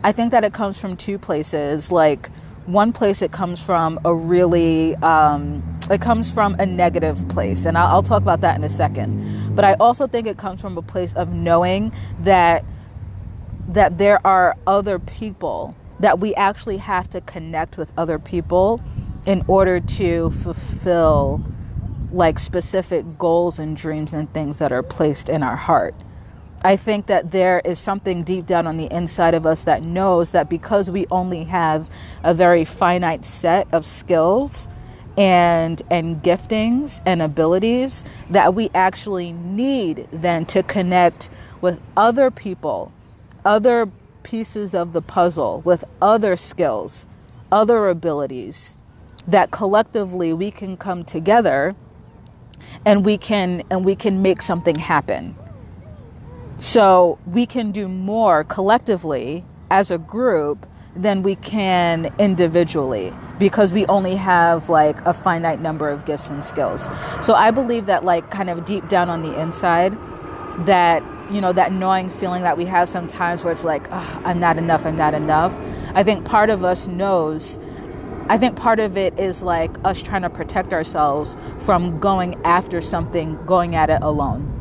I 0.04 0.12
think 0.12 0.32
that 0.32 0.44
it 0.44 0.54
comes 0.54 0.78
from 0.78 0.96
two 0.98 1.18
places. 1.18 1.92
Like 1.92 2.30
one 2.66 2.94
place, 2.94 3.22
it 3.22 3.32
comes 3.32 3.62
from 3.62 4.00
a 4.06 4.14
really 4.14 4.96
um, 4.98 5.64
it 5.90 6.02
comes 6.02 6.32
from 6.32 6.56
a 6.60 6.66
negative 6.66 7.28
place, 7.28 7.66
and 7.66 7.78
I'll, 7.78 7.96
I'll 7.96 8.04
talk 8.04 8.22
about 8.22 8.42
that 8.42 8.58
in 8.58 8.64
a 8.64 8.70
second. 8.70 9.56
But 9.56 9.66
I 9.66 9.74
also 9.74 10.08
think 10.08 10.28
it 10.28 10.38
comes 10.38 10.62
from 10.62 10.78
a 10.78 10.82
place 10.82 11.14
of 11.14 11.34
knowing 11.34 11.92
that 12.22 12.66
that 13.70 13.98
there 13.98 14.26
are 14.26 14.56
other 14.68 15.00
people 15.00 15.76
that 16.00 16.20
we 16.20 16.36
actually 16.36 16.78
have 16.78 17.10
to 17.10 17.22
connect 17.22 17.78
with 17.78 17.92
other 17.98 18.20
people 18.20 18.82
in 19.26 19.44
order 19.48 19.80
to 19.80 20.30
fulfill 20.30 21.42
like 22.12 22.40
specific 22.40 23.18
goals 23.18 23.60
and 23.60 23.76
dreams 23.76 24.14
and 24.14 24.32
things 24.34 24.60
that 24.60 24.72
are 24.72 24.84
placed 24.84 25.30
in 25.30 25.44
our 25.44 25.56
heart. 25.56 25.96
I 26.64 26.78
think 26.78 27.08
that 27.08 27.32
there 27.32 27.62
is 27.64 27.78
something 27.78 28.24
deep 28.24 28.46
down 28.46 28.66
on 28.66 28.78
the 28.78 28.92
inside 28.92 29.36
of 29.36 29.46
us 29.46 29.66
that 29.66 29.84
knows 29.84 30.32
that 30.32 30.50
because 30.50 30.90
we 30.90 31.06
only 31.12 31.44
have 31.44 31.90
a 32.24 32.34
very 32.34 32.66
finite 32.66 33.26
set 33.26 33.68
of 33.72 33.86
skills 33.86 34.68
and 35.18 35.82
and 35.90 36.22
giftings 36.24 37.02
and 37.06 37.22
abilities 37.22 38.04
that 38.30 38.54
we 38.54 38.70
actually 38.74 39.32
need 39.32 40.08
then 40.12 40.46
to 40.46 40.64
connect 40.64 41.30
with 41.62 41.80
other 41.96 42.32
people, 42.32 42.92
other 43.46 43.90
pieces 44.24 44.74
of 44.74 44.92
the 44.94 45.02
puzzle, 45.02 45.62
with 45.62 45.86
other 46.02 46.36
skills, 46.36 47.08
other 47.52 47.88
abilities 47.90 48.76
that 49.28 49.52
collectively 49.52 50.34
we 50.34 50.52
can 50.52 50.78
come 50.78 51.04
together 51.04 51.76
and 52.86 53.06
we 53.06 53.18
can 53.18 53.64
and 53.70 53.84
we 53.86 53.96
can 53.96 54.22
make 54.22 54.42
something 54.42 54.76
happen. 54.76 55.36
So 56.60 57.20
we 57.26 57.46
can 57.46 57.72
do 57.72 57.88
more 57.88 58.44
collectively 58.44 59.44
as 59.70 59.92
a 59.92 59.98
group 59.98 60.66
than 60.96 61.24
we 61.24 61.36
can 61.36 62.14
individually 62.18 63.14
because 63.38 63.74
we 63.74 63.86
only 63.88 64.16
have 64.16 64.70
like 64.70 65.02
a 65.06 65.14
finite 65.14 65.60
number 65.60 65.90
of 65.90 66.06
gifts 66.06 66.30
and 66.30 66.44
skills. 66.44 66.90
So 67.22 67.34
i 67.34 67.52
believe 67.52 67.88
that 67.88 68.06
like 68.06 68.32
kind 68.32 68.50
of 68.50 68.64
deep 68.66 68.88
down 68.88 69.10
on 69.10 69.22
the 69.22 69.38
inside 69.40 69.98
that 70.66 71.04
you 71.30 71.42
know 71.42 71.52
that 71.52 71.74
gnawing 71.74 72.10
feeling 72.10 72.44
that 72.44 72.58
we 72.58 72.66
have 72.66 72.88
sometimes 72.88 73.44
where 73.44 73.52
it's 73.52 73.66
like 73.66 73.88
oh, 73.92 74.22
i'm 74.24 74.40
not 74.40 74.58
enough 74.58 74.86
i'm 74.86 74.96
not 74.96 75.14
enough. 75.14 75.60
I 75.94 76.04
think 76.04 76.24
part 76.24 76.50
of 76.50 76.64
us 76.64 76.88
knows 76.88 77.60
I 78.28 78.38
think 78.38 78.56
part 78.56 78.80
of 78.80 78.98
it 78.98 79.20
is 79.20 79.44
like 79.44 79.72
us 79.84 80.02
trying 80.02 80.24
to 80.24 80.30
protect 80.30 80.74
ourselves 80.74 81.38
from 81.60 82.00
going 82.00 82.36
after 82.44 82.82
something, 82.82 83.38
going 83.46 83.76
at 83.76 83.90
it 83.90 84.02
alone. 84.02 84.52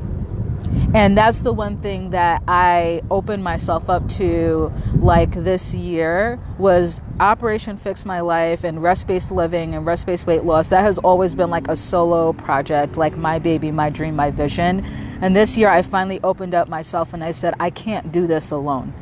And 0.94 1.16
that's 1.16 1.40
the 1.40 1.52
one 1.52 1.78
thing 1.78 2.10
that 2.10 2.42
I 2.46 3.02
opened 3.10 3.42
myself 3.42 3.88
up 3.90 4.08
to 4.10 4.72
like 4.94 5.32
this 5.32 5.74
year 5.74 6.38
was 6.58 7.00
Operation 7.20 7.76
Fix 7.76 8.04
My 8.04 8.20
Life 8.20 8.64
and 8.64 8.82
rest 8.82 9.06
based 9.06 9.30
living 9.30 9.74
and 9.74 9.86
rest 9.86 10.06
based 10.06 10.26
weight 10.26 10.44
loss. 10.44 10.68
That 10.68 10.82
has 10.82 10.98
always 10.98 11.34
been 11.34 11.50
like 11.50 11.68
a 11.68 11.76
solo 11.76 12.32
project, 12.32 12.96
like 12.96 13.16
my 13.16 13.38
baby, 13.38 13.70
my 13.70 13.90
dream, 13.90 14.14
my 14.14 14.30
vision. 14.30 14.84
And 15.20 15.34
this 15.34 15.56
year 15.56 15.68
I 15.68 15.82
finally 15.82 16.20
opened 16.22 16.54
up 16.54 16.68
myself 16.68 17.14
and 17.14 17.24
I 17.24 17.30
said, 17.30 17.54
I 17.58 17.70
can't 17.70 18.12
do 18.12 18.26
this 18.26 18.50
alone. 18.50 18.92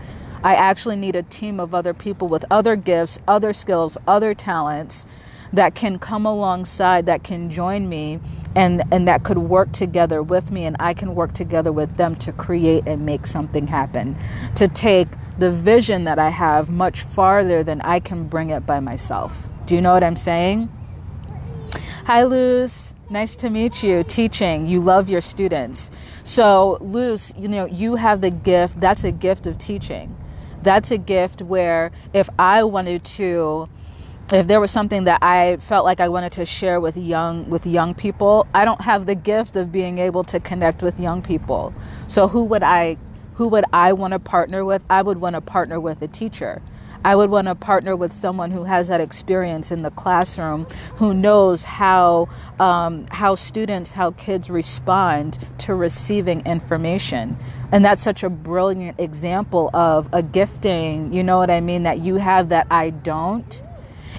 I 0.44 0.54
actually 0.54 0.96
need 0.96 1.16
a 1.16 1.22
team 1.22 1.60
of 1.60 1.74
other 1.74 1.94
people 1.94 2.28
with 2.28 2.44
other 2.50 2.74
gifts, 2.76 3.18
other 3.28 3.52
skills, 3.52 3.96
other 4.08 4.34
talents 4.34 5.06
that 5.52 5.74
can 5.74 5.98
come 5.98 6.26
alongside, 6.26 7.06
that 7.06 7.22
can 7.22 7.50
join 7.50 7.88
me 7.88 8.18
and 8.54 8.82
and 8.90 9.08
that 9.08 9.22
could 9.22 9.38
work 9.38 9.72
together 9.72 10.22
with 10.22 10.50
me 10.50 10.64
and 10.64 10.76
I 10.78 10.94
can 10.94 11.14
work 11.14 11.32
together 11.32 11.72
with 11.72 11.96
them 11.96 12.16
to 12.16 12.32
create 12.32 12.86
and 12.86 13.06
make 13.06 13.26
something 13.26 13.66
happen 13.66 14.16
to 14.56 14.68
take 14.68 15.08
the 15.38 15.50
vision 15.50 16.04
that 16.04 16.18
I 16.18 16.28
have 16.28 16.70
much 16.70 17.02
farther 17.02 17.62
than 17.62 17.80
I 17.80 18.00
can 18.00 18.26
bring 18.28 18.50
it 18.50 18.66
by 18.66 18.80
myself. 18.80 19.48
Do 19.66 19.74
you 19.74 19.80
know 19.80 19.92
what 19.94 20.04
I'm 20.04 20.16
saying? 20.16 20.68
Hi 22.04 22.24
Luz, 22.24 22.94
nice 23.08 23.36
to 23.36 23.48
meet 23.48 23.82
you. 23.82 24.04
Teaching, 24.04 24.66
you 24.66 24.80
love 24.80 25.08
your 25.08 25.20
students. 25.20 25.90
So, 26.24 26.78
Luz, 26.80 27.32
you 27.38 27.48
know, 27.48 27.66
you 27.66 27.96
have 27.96 28.20
the 28.20 28.30
gift, 28.30 28.80
that's 28.80 29.04
a 29.04 29.12
gift 29.12 29.46
of 29.46 29.56
teaching. 29.58 30.14
That's 30.62 30.90
a 30.90 30.98
gift 30.98 31.42
where 31.42 31.90
if 32.12 32.28
I 32.38 32.64
wanted 32.64 33.04
to 33.04 33.68
if 34.32 34.46
there 34.46 34.60
was 34.60 34.70
something 34.70 35.04
that 35.04 35.18
I 35.22 35.58
felt 35.58 35.84
like 35.84 36.00
I 36.00 36.08
wanted 36.08 36.32
to 36.32 36.46
share 36.46 36.80
with 36.80 36.96
young 36.96 37.48
with 37.50 37.66
young 37.66 37.94
people, 37.94 38.46
I 38.54 38.64
don't 38.64 38.80
have 38.80 39.06
the 39.06 39.14
gift 39.14 39.56
of 39.56 39.70
being 39.70 39.98
able 39.98 40.24
to 40.24 40.40
connect 40.40 40.82
with 40.82 40.98
young 40.98 41.20
people. 41.22 41.74
So 42.06 42.28
who 42.28 42.44
would 42.44 42.62
I 42.62 42.96
who 43.34 43.48
would 43.48 43.64
I 43.72 43.92
want 43.92 44.12
to 44.12 44.18
partner 44.18 44.64
with? 44.64 44.84
I 44.88 45.02
would 45.02 45.20
want 45.20 45.34
to 45.34 45.40
partner 45.40 45.80
with 45.80 46.00
a 46.02 46.08
teacher. 46.08 46.62
I 47.04 47.16
would 47.16 47.30
want 47.30 47.48
to 47.48 47.54
partner 47.54 47.96
with 47.96 48.12
someone 48.12 48.50
who 48.52 48.64
has 48.64 48.88
that 48.88 49.00
experience 49.00 49.72
in 49.72 49.82
the 49.82 49.90
classroom, 49.90 50.66
who 50.96 51.14
knows 51.14 51.64
how 51.64 52.28
um, 52.60 53.06
how 53.10 53.34
students, 53.36 53.92
how 53.92 54.12
kids 54.12 54.50
respond 54.50 55.38
to 55.58 55.74
receiving 55.74 56.46
information, 56.46 57.36
and 57.72 57.84
that's 57.84 58.02
such 58.02 58.22
a 58.24 58.30
brilliant 58.30 59.00
example 59.00 59.70
of 59.74 60.08
a 60.12 60.22
gifting. 60.22 61.12
You 61.12 61.24
know 61.24 61.38
what 61.38 61.50
I 61.50 61.60
mean? 61.60 61.84
That 61.84 62.00
you 62.00 62.16
have 62.16 62.50
that 62.50 62.66
I 62.70 62.90
don't 62.90 63.62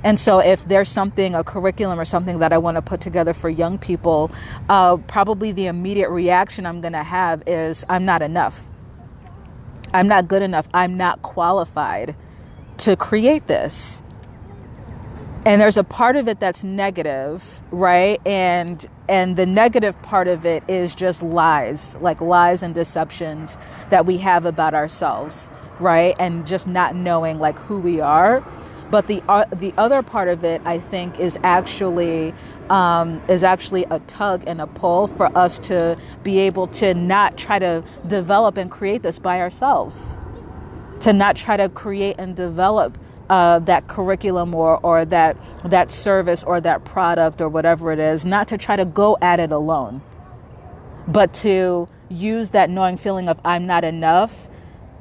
and 0.04 0.20
so, 0.20 0.40
if 0.40 0.66
there's 0.68 0.90
something, 0.90 1.36
a 1.36 1.44
curriculum 1.44 2.00
or 2.00 2.06
something 2.06 2.40
that 2.40 2.54
I 2.54 2.60
want 2.60 2.76
to 2.78 2.82
put 2.82 3.02
together 3.02 3.34
for 3.34 3.50
young 3.50 3.78
people, 3.80 4.32
uh, 4.70 4.98
probably 4.98 5.52
the 5.52 5.68
immediate 5.68 6.10
reaction 6.10 6.66
I'm 6.66 6.82
going 6.82 6.94
to 6.94 7.04
have 7.04 7.44
is 7.48 7.86
I'm 7.90 8.06
not 8.06 8.22
enough. 8.22 8.64
I'm 9.94 10.08
not 10.08 10.28
good 10.28 10.42
enough. 10.42 10.68
I'm 10.74 10.98
not 10.98 11.22
qualified 11.22 12.16
to 12.80 12.96
create 12.96 13.48
this. 13.48 14.04
And 15.46 15.60
there's 15.60 15.78
a 15.78 15.84
part 15.84 16.16
of 16.16 16.28
it 16.30 16.40
that's 16.40 16.64
negative, 16.64 17.62
right? 17.72 18.22
And 18.26 18.86
and 19.10 19.36
the 19.36 19.46
negative 19.46 20.02
part 20.02 20.30
of 20.30 20.46
it 20.46 20.64
is 20.70 20.96
just 20.96 21.22
lies, 21.22 21.98
like 21.98 22.22
lies 22.22 22.64
and 22.64 22.74
deceptions 22.74 23.58
that 23.90 24.06
we 24.06 24.18
have 24.20 24.46
about 24.46 24.74
ourselves, 24.74 25.52
right? 25.80 26.16
And 26.20 26.48
just 26.48 26.68
not 26.68 26.96
knowing 26.96 27.40
like 27.40 27.60
who 27.60 27.80
we 27.80 28.00
are 28.00 28.44
but 28.92 29.08
the 29.08 29.24
uh, 29.28 29.46
the 29.56 29.74
other 29.78 30.04
part 30.04 30.28
of 30.28 30.44
it, 30.44 30.62
I 30.66 30.78
think, 30.80 31.20
is 31.20 31.40
actually 31.44 32.32
um, 32.70 33.22
is 33.28 33.44
actually 33.44 33.86
a 33.86 34.00
tug 34.02 34.44
and 34.48 34.62
a 34.62 34.68
pull 34.68 35.08
for 35.08 35.36
us 35.36 35.58
to 35.60 35.98
be 36.24 36.38
able 36.40 36.68
to 36.68 36.94
not 36.94 37.36
try 37.38 37.58
to 37.58 37.84
develop 38.08 38.58
and 38.58 38.70
create 38.70 39.02
this 39.02 39.18
by 39.18 39.42
ourselves, 39.42 40.16
to 41.04 41.14
not 41.14 41.36
try 41.38 41.58
to 41.58 41.70
create 41.70 42.18
and 42.20 42.36
develop 42.36 42.98
uh, 43.30 43.60
that 43.60 43.88
curriculum 43.88 44.56
or 44.56 44.80
or 44.86 45.06
that 45.06 45.38
that 45.66 45.92
service 45.92 46.44
or 46.44 46.62
that 46.62 46.86
product 46.86 47.42
or 47.42 47.50
whatever 47.50 47.92
it 47.92 48.00
is, 48.00 48.26
not 48.26 48.50
to 48.50 48.58
try 48.58 48.76
to 48.76 48.86
go 48.86 49.18
at 49.22 49.40
it 49.40 49.52
alone, 49.52 50.02
but 51.08 51.34
to 51.34 51.90
use 52.10 52.52
that 52.52 52.70
knowing 52.70 52.98
feeling 52.98 53.30
of 53.30 53.40
I'm 53.46 53.68
not 53.68 53.84
enough 53.86 54.50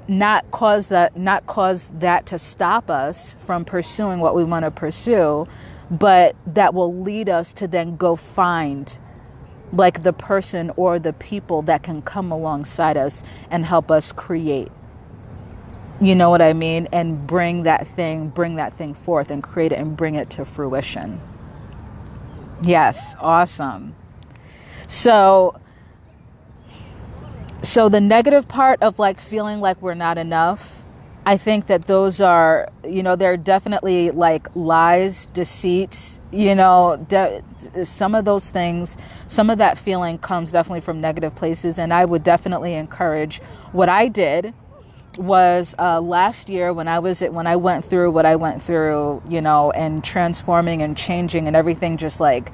not 0.08 0.50
cause 0.50 0.88
that 0.88 1.16
not 1.16 1.46
cause 1.46 1.88
that 2.00 2.26
to 2.26 2.38
stop 2.38 2.90
us 2.90 3.36
from 3.40 3.64
pursuing 3.64 4.20
what 4.20 4.34
we 4.34 4.44
want 4.44 4.64
to 4.64 4.70
pursue 4.70 5.46
but 5.90 6.36
that 6.46 6.74
will 6.74 7.02
lead 7.02 7.28
us 7.28 7.52
to 7.54 7.68
then 7.68 7.96
go 7.96 8.16
find 8.16 8.98
like 9.72 10.02
the 10.02 10.12
person 10.12 10.70
or 10.76 10.98
the 10.98 11.12
people 11.14 11.62
that 11.62 11.82
can 11.82 12.02
come 12.02 12.32
alongside 12.32 12.96
us 12.96 13.24
and 13.50 13.64
help 13.66 13.90
us 13.90 14.12
create 14.12 14.70
you 16.00 16.14
know 16.14 16.30
what 16.30 16.42
i 16.42 16.52
mean? 16.52 16.88
And 16.92 17.26
bring 17.26 17.64
that 17.64 17.86
thing 17.88 18.28
bring 18.28 18.56
that 18.56 18.76
thing 18.76 18.94
forth 18.94 19.30
and 19.30 19.42
create 19.42 19.72
it 19.72 19.78
and 19.78 19.96
bring 19.96 20.14
it 20.14 20.30
to 20.30 20.44
fruition. 20.44 21.20
Yes 22.62 23.16
awesome. 23.20 23.94
So 24.88 25.56
so 27.62 27.88
the 27.88 28.00
negative 28.00 28.48
part 28.48 28.82
of 28.82 28.98
like 28.98 29.20
feeling 29.20 29.60
like 29.60 29.80
we're 29.80 29.94
not 29.94 30.18
enough 30.18 30.82
i 31.24 31.36
think 31.36 31.66
that 31.66 31.86
those 31.86 32.20
are 32.20 32.68
you 32.88 33.02
know 33.02 33.14
they're 33.14 33.36
definitely 33.36 34.10
like 34.10 34.48
lies 34.56 35.26
deceits 35.26 36.18
you 36.32 36.54
know 36.56 37.04
de- 37.08 37.42
some 37.84 38.16
of 38.16 38.24
those 38.24 38.50
things 38.50 38.96
some 39.28 39.48
of 39.48 39.58
that 39.58 39.78
feeling 39.78 40.18
comes 40.18 40.50
definitely 40.50 40.80
from 40.80 41.00
negative 41.00 41.34
places 41.36 41.78
and 41.78 41.92
i 41.94 42.04
would 42.04 42.24
definitely 42.24 42.74
encourage 42.74 43.40
what 43.70 43.88
i 43.88 44.08
did 44.08 44.52
was 45.18 45.74
uh, 45.78 46.00
last 46.00 46.48
year 46.48 46.72
when 46.72 46.88
i 46.88 46.98
was 46.98 47.20
when 47.20 47.46
i 47.46 47.54
went 47.54 47.84
through 47.84 48.10
what 48.10 48.24
i 48.24 48.34
went 48.34 48.62
through 48.62 49.22
you 49.28 49.40
know 49.40 49.70
and 49.72 50.02
transforming 50.02 50.80
and 50.82 50.96
changing 50.96 51.46
and 51.46 51.54
everything 51.54 51.96
just 51.96 52.18
like 52.18 52.50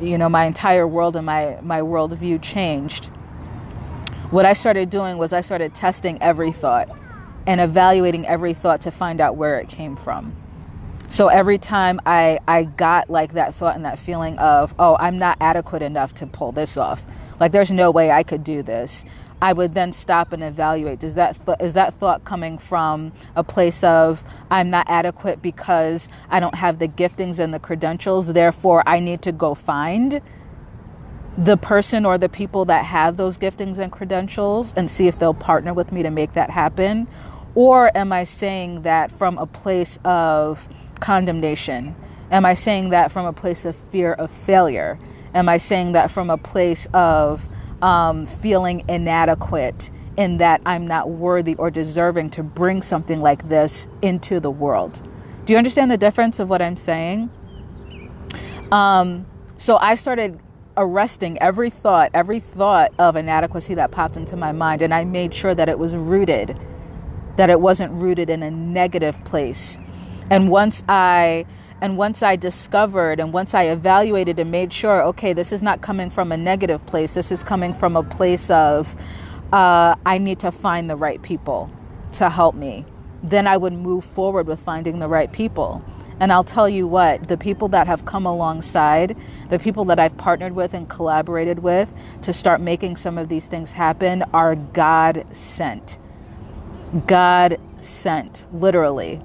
you 0.00 0.16
know 0.16 0.28
my 0.28 0.44
entire 0.44 0.88
world 0.88 1.14
and 1.14 1.26
my 1.26 1.58
my 1.62 1.80
worldview 1.80 2.40
changed 2.40 3.10
what 4.30 4.44
I 4.44 4.52
started 4.52 4.90
doing 4.90 5.18
was 5.18 5.32
I 5.32 5.40
started 5.40 5.74
testing 5.74 6.22
every 6.22 6.52
thought 6.52 6.88
and 7.48 7.60
evaluating 7.60 8.24
every 8.28 8.54
thought 8.54 8.82
to 8.82 8.92
find 8.92 9.20
out 9.20 9.34
where 9.34 9.58
it 9.58 9.68
came 9.68 9.96
from. 9.96 10.36
So 11.08 11.26
every 11.26 11.58
time 11.58 11.98
I, 12.06 12.38
I 12.46 12.62
got 12.62 13.10
like 13.10 13.32
that 13.32 13.56
thought 13.56 13.74
and 13.74 13.84
that 13.84 13.98
feeling 13.98 14.38
of, 14.38 14.72
oh, 14.78 14.96
I'm 15.00 15.18
not 15.18 15.36
adequate 15.40 15.82
enough 15.82 16.14
to 16.14 16.28
pull 16.28 16.52
this 16.52 16.76
off. 16.76 17.04
Like 17.40 17.50
there's 17.50 17.72
no 17.72 17.90
way 17.90 18.12
I 18.12 18.22
could 18.22 18.44
do 18.44 18.62
this. 18.62 19.04
I 19.42 19.52
would 19.52 19.74
then 19.74 19.92
stop 19.92 20.32
and 20.32 20.42
evaluate. 20.42 21.00
Does 21.00 21.14
that 21.14 21.44
th- 21.46 21.58
is 21.60 21.74
that 21.74 21.94
thought 21.94 22.24
coming 22.24 22.58
from 22.58 23.12
a 23.36 23.44
place 23.44 23.82
of 23.84 24.22
I'm 24.50 24.70
not 24.70 24.86
adequate 24.88 25.40
because 25.42 26.08
I 26.30 26.40
don't 26.40 26.54
have 26.56 26.78
the 26.78 26.88
giftings 26.88 27.38
and 27.38 27.54
the 27.54 27.58
credentials, 27.58 28.32
therefore 28.32 28.82
I 28.86 29.00
need 29.00 29.22
to 29.22 29.32
go 29.32 29.54
find 29.54 30.20
the 31.38 31.56
person 31.56 32.04
or 32.04 32.18
the 32.18 32.28
people 32.28 32.66
that 32.66 32.84
have 32.84 33.16
those 33.16 33.38
giftings 33.38 33.78
and 33.78 33.90
credentials 33.90 34.74
and 34.76 34.90
see 34.90 35.06
if 35.06 35.18
they'll 35.18 35.32
partner 35.32 35.72
with 35.72 35.92
me 35.92 36.02
to 36.02 36.10
make 36.10 36.34
that 36.34 36.50
happen? 36.50 37.08
Or 37.54 37.96
am 37.96 38.12
I 38.12 38.24
saying 38.24 38.82
that 38.82 39.10
from 39.10 39.38
a 39.38 39.46
place 39.46 39.98
of 40.04 40.68
condemnation? 41.00 41.94
Am 42.30 42.44
I 42.44 42.54
saying 42.54 42.90
that 42.90 43.10
from 43.10 43.26
a 43.26 43.32
place 43.32 43.64
of 43.64 43.74
fear 43.90 44.12
of 44.12 44.30
failure? 44.30 44.98
Am 45.34 45.48
I 45.48 45.56
saying 45.56 45.92
that 45.92 46.10
from 46.10 46.30
a 46.30 46.36
place 46.36 46.86
of 46.92 47.48
um, 47.82 48.26
feeling 48.26 48.84
inadequate 48.88 49.90
in 50.16 50.38
that 50.38 50.60
I'm 50.66 50.86
not 50.86 51.10
worthy 51.10 51.54
or 51.54 51.70
deserving 51.70 52.30
to 52.30 52.42
bring 52.42 52.82
something 52.82 53.20
like 53.20 53.48
this 53.48 53.88
into 54.02 54.40
the 54.40 54.50
world? 54.50 55.02
Do 55.44 55.52
you 55.52 55.58
understand 55.58 55.90
the 55.90 55.96
difference 55.96 56.38
of 56.40 56.50
what 56.50 56.60
I'm 56.60 56.76
saying? 56.76 57.30
Um, 58.70 59.26
so 59.56 59.78
I 59.78 59.94
started 59.94 60.38
arresting 60.76 61.38
every 61.38 61.70
thought, 61.70 62.10
every 62.14 62.40
thought 62.40 62.92
of 62.98 63.16
inadequacy 63.16 63.74
that 63.74 63.90
popped 63.90 64.16
into 64.16 64.36
my 64.36 64.52
mind, 64.52 64.82
and 64.82 64.94
I 64.94 65.04
made 65.04 65.34
sure 65.34 65.54
that 65.54 65.68
it 65.68 65.78
was 65.78 65.94
rooted, 65.94 66.56
that 67.36 67.50
it 67.50 67.60
wasn't 67.60 67.92
rooted 67.92 68.30
in 68.30 68.42
a 68.42 68.50
negative 68.50 69.22
place. 69.24 69.78
And 70.30 70.48
once 70.48 70.82
I 70.88 71.46
and 71.80 71.96
once 71.96 72.22
I 72.22 72.36
discovered 72.36 73.20
and 73.20 73.32
once 73.32 73.54
I 73.54 73.64
evaluated 73.64 74.38
and 74.38 74.50
made 74.50 74.72
sure, 74.72 75.02
okay, 75.04 75.32
this 75.32 75.52
is 75.52 75.62
not 75.62 75.80
coming 75.80 76.10
from 76.10 76.30
a 76.32 76.36
negative 76.36 76.84
place. 76.86 77.14
This 77.14 77.32
is 77.32 77.42
coming 77.42 77.72
from 77.72 77.96
a 77.96 78.02
place 78.02 78.50
of 78.50 78.94
uh, 79.52 79.96
I 80.04 80.18
need 80.18 80.38
to 80.40 80.52
find 80.52 80.88
the 80.90 80.96
right 80.96 81.20
people 81.22 81.70
to 82.12 82.28
help 82.28 82.54
me. 82.54 82.84
Then 83.22 83.46
I 83.46 83.56
would 83.56 83.72
move 83.72 84.04
forward 84.04 84.46
with 84.46 84.60
finding 84.60 84.98
the 84.98 85.08
right 85.08 85.32
people. 85.32 85.82
And 86.20 86.30
I'll 86.32 86.44
tell 86.44 86.68
you 86.68 86.86
what, 86.86 87.28
the 87.28 87.38
people 87.38 87.68
that 87.68 87.86
have 87.86 88.04
come 88.04 88.26
alongside, 88.26 89.16
the 89.48 89.58
people 89.58 89.86
that 89.86 89.98
I've 89.98 90.16
partnered 90.18 90.54
with 90.54 90.74
and 90.74 90.86
collaborated 90.88 91.60
with 91.60 91.90
to 92.22 92.32
start 92.34 92.60
making 92.60 92.96
some 92.96 93.16
of 93.16 93.30
these 93.30 93.46
things 93.46 93.72
happen 93.72 94.22
are 94.34 94.54
God 94.54 95.24
sent. 95.32 95.96
God 97.06 97.58
sent, 97.80 98.44
literally. 98.52 99.22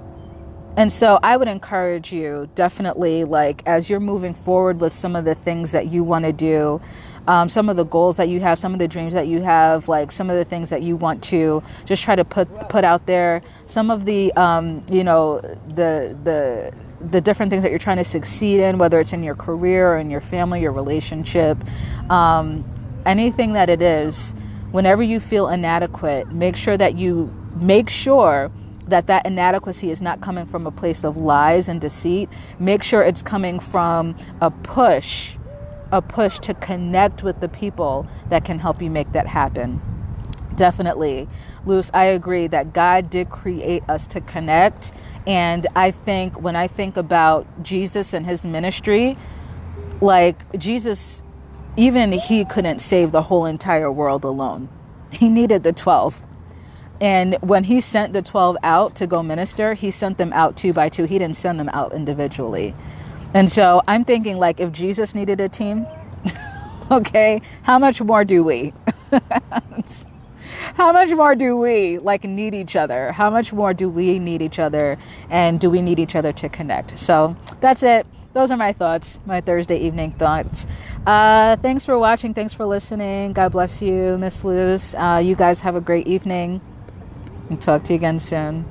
And 0.76 0.92
so 0.92 1.18
I 1.22 1.36
would 1.36 1.48
encourage 1.48 2.12
you 2.12 2.48
definitely, 2.54 3.24
like, 3.24 3.62
as 3.66 3.88
you're 3.88 4.00
moving 4.00 4.34
forward 4.34 4.78
with 4.78 4.92
some 4.92 5.16
of 5.16 5.24
the 5.24 5.34
things 5.34 5.72
that 5.72 5.86
you 5.86 6.04
want 6.04 6.26
to 6.26 6.32
do, 6.32 6.82
um, 7.26 7.48
some 7.48 7.68
of 7.68 7.76
the 7.76 7.84
goals 7.84 8.18
that 8.18 8.28
you 8.28 8.40
have, 8.40 8.58
some 8.58 8.72
of 8.72 8.78
the 8.78 8.86
dreams 8.86 9.14
that 9.14 9.26
you 9.26 9.40
have, 9.40 9.88
like 9.88 10.12
some 10.12 10.30
of 10.30 10.36
the 10.36 10.44
things 10.44 10.70
that 10.70 10.82
you 10.82 10.94
want 10.96 11.22
to 11.24 11.62
just 11.84 12.02
try 12.02 12.14
to 12.14 12.24
put 12.24 12.48
put 12.68 12.84
out 12.84 13.06
there. 13.06 13.42
Some 13.66 13.90
of 13.90 14.04
the, 14.04 14.32
um, 14.34 14.84
you 14.88 15.02
know, 15.02 15.40
the 15.40 16.16
the 16.22 16.72
the 17.00 17.20
different 17.20 17.50
things 17.50 17.62
that 17.62 17.70
you're 17.70 17.78
trying 17.78 17.96
to 17.96 18.04
succeed 18.04 18.60
in, 18.60 18.78
whether 18.78 19.00
it's 19.00 19.12
in 19.12 19.22
your 19.22 19.34
career 19.34 19.94
or 19.94 19.96
in 19.98 20.10
your 20.10 20.20
family, 20.20 20.60
your 20.60 20.72
relationship, 20.72 21.58
um, 22.10 22.64
anything 23.04 23.54
that 23.54 23.70
it 23.70 23.82
is, 23.82 24.34
whenever 24.70 25.02
you 25.02 25.20
feel 25.20 25.48
inadequate, 25.48 26.32
make 26.32 26.54
sure 26.54 26.76
that 26.76 26.96
you 26.96 27.32
make 27.56 27.88
sure 27.88 28.52
that 28.88 29.06
that 29.08 29.26
inadequacy 29.26 29.90
is 29.90 30.00
not 30.00 30.20
coming 30.20 30.46
from 30.46 30.66
a 30.66 30.70
place 30.70 31.04
of 31.04 31.16
lies 31.16 31.68
and 31.68 31.80
deceit. 31.80 32.28
Make 32.58 32.82
sure 32.82 33.02
it's 33.02 33.22
coming 33.22 33.58
from 33.58 34.16
a 34.40 34.50
push 34.50 35.36
a 35.92 36.02
push 36.02 36.38
to 36.40 36.54
connect 36.54 37.22
with 37.22 37.40
the 37.40 37.48
people 37.48 38.06
that 38.28 38.44
can 38.44 38.58
help 38.58 38.82
you 38.82 38.90
make 38.90 39.12
that 39.12 39.26
happen. 39.26 39.80
Definitely. 40.56 41.28
Luz, 41.64 41.90
I 41.92 42.04
agree 42.04 42.46
that 42.48 42.72
God 42.72 43.10
did 43.10 43.28
create 43.30 43.82
us 43.88 44.06
to 44.08 44.20
connect. 44.20 44.92
And 45.26 45.66
I 45.76 45.90
think 45.90 46.40
when 46.40 46.56
I 46.56 46.66
think 46.66 46.96
about 46.96 47.46
Jesus 47.62 48.14
and 48.14 48.24
his 48.24 48.46
ministry, 48.46 49.18
like 50.00 50.58
Jesus, 50.58 51.22
even 51.76 52.12
he 52.12 52.44
couldn't 52.44 52.80
save 52.80 53.12
the 53.12 53.22
whole 53.22 53.44
entire 53.44 53.92
world 53.92 54.24
alone. 54.24 54.68
He 55.10 55.28
needed 55.28 55.62
the 55.62 55.72
12. 55.72 56.20
And 57.00 57.36
when 57.40 57.64
he 57.64 57.80
sent 57.80 58.12
the 58.12 58.22
12 58.22 58.56
out 58.62 58.94
to 58.96 59.06
go 59.06 59.22
minister, 59.22 59.74
he 59.74 59.90
sent 59.90 60.18
them 60.18 60.32
out 60.32 60.56
two 60.56 60.72
by 60.72 60.88
two. 60.88 61.04
He 61.04 61.18
didn't 61.18 61.36
send 61.36 61.60
them 61.60 61.68
out 61.70 61.92
individually. 61.92 62.74
And 63.34 63.50
so 63.50 63.82
I'm 63.86 64.04
thinking, 64.04 64.38
like, 64.38 64.60
if 64.60 64.72
Jesus 64.72 65.14
needed 65.14 65.40
a 65.40 65.48
team, 65.48 65.86
okay, 66.90 67.42
how 67.62 67.78
much 67.78 68.00
more 68.00 68.24
do 68.24 68.42
we? 68.42 68.72
how 70.74 70.92
much 70.92 71.10
more 71.10 71.34
do 71.34 71.56
we 71.56 71.98
like 71.98 72.24
need 72.24 72.54
each 72.54 72.76
other? 72.76 73.12
How 73.12 73.28
much 73.30 73.52
more 73.52 73.74
do 73.74 73.88
we 73.88 74.18
need 74.18 74.40
each 74.40 74.58
other? 74.58 74.96
And 75.28 75.60
do 75.60 75.70
we 75.70 75.82
need 75.82 75.98
each 75.98 76.16
other 76.16 76.32
to 76.32 76.48
connect? 76.48 76.98
So 76.98 77.36
that's 77.60 77.82
it. 77.82 78.06
Those 78.32 78.50
are 78.50 78.56
my 78.56 78.72
thoughts, 78.72 79.18
my 79.24 79.40
Thursday 79.40 79.78
evening 79.78 80.12
thoughts. 80.12 80.66
Uh, 81.06 81.56
thanks 81.56 81.86
for 81.86 81.98
watching. 81.98 82.34
Thanks 82.34 82.52
for 82.52 82.66
listening. 82.66 83.32
God 83.32 83.52
bless 83.52 83.80
you, 83.80 84.18
Miss 84.18 84.44
Luz. 84.44 84.94
Uh, 84.94 85.22
you 85.24 85.34
guys 85.34 85.60
have 85.60 85.74
a 85.74 85.80
great 85.80 86.06
evening. 86.06 86.60
And 87.48 87.60
talk 87.60 87.84
to 87.84 87.92
you 87.92 87.96
again 87.96 88.18
soon. 88.18 88.64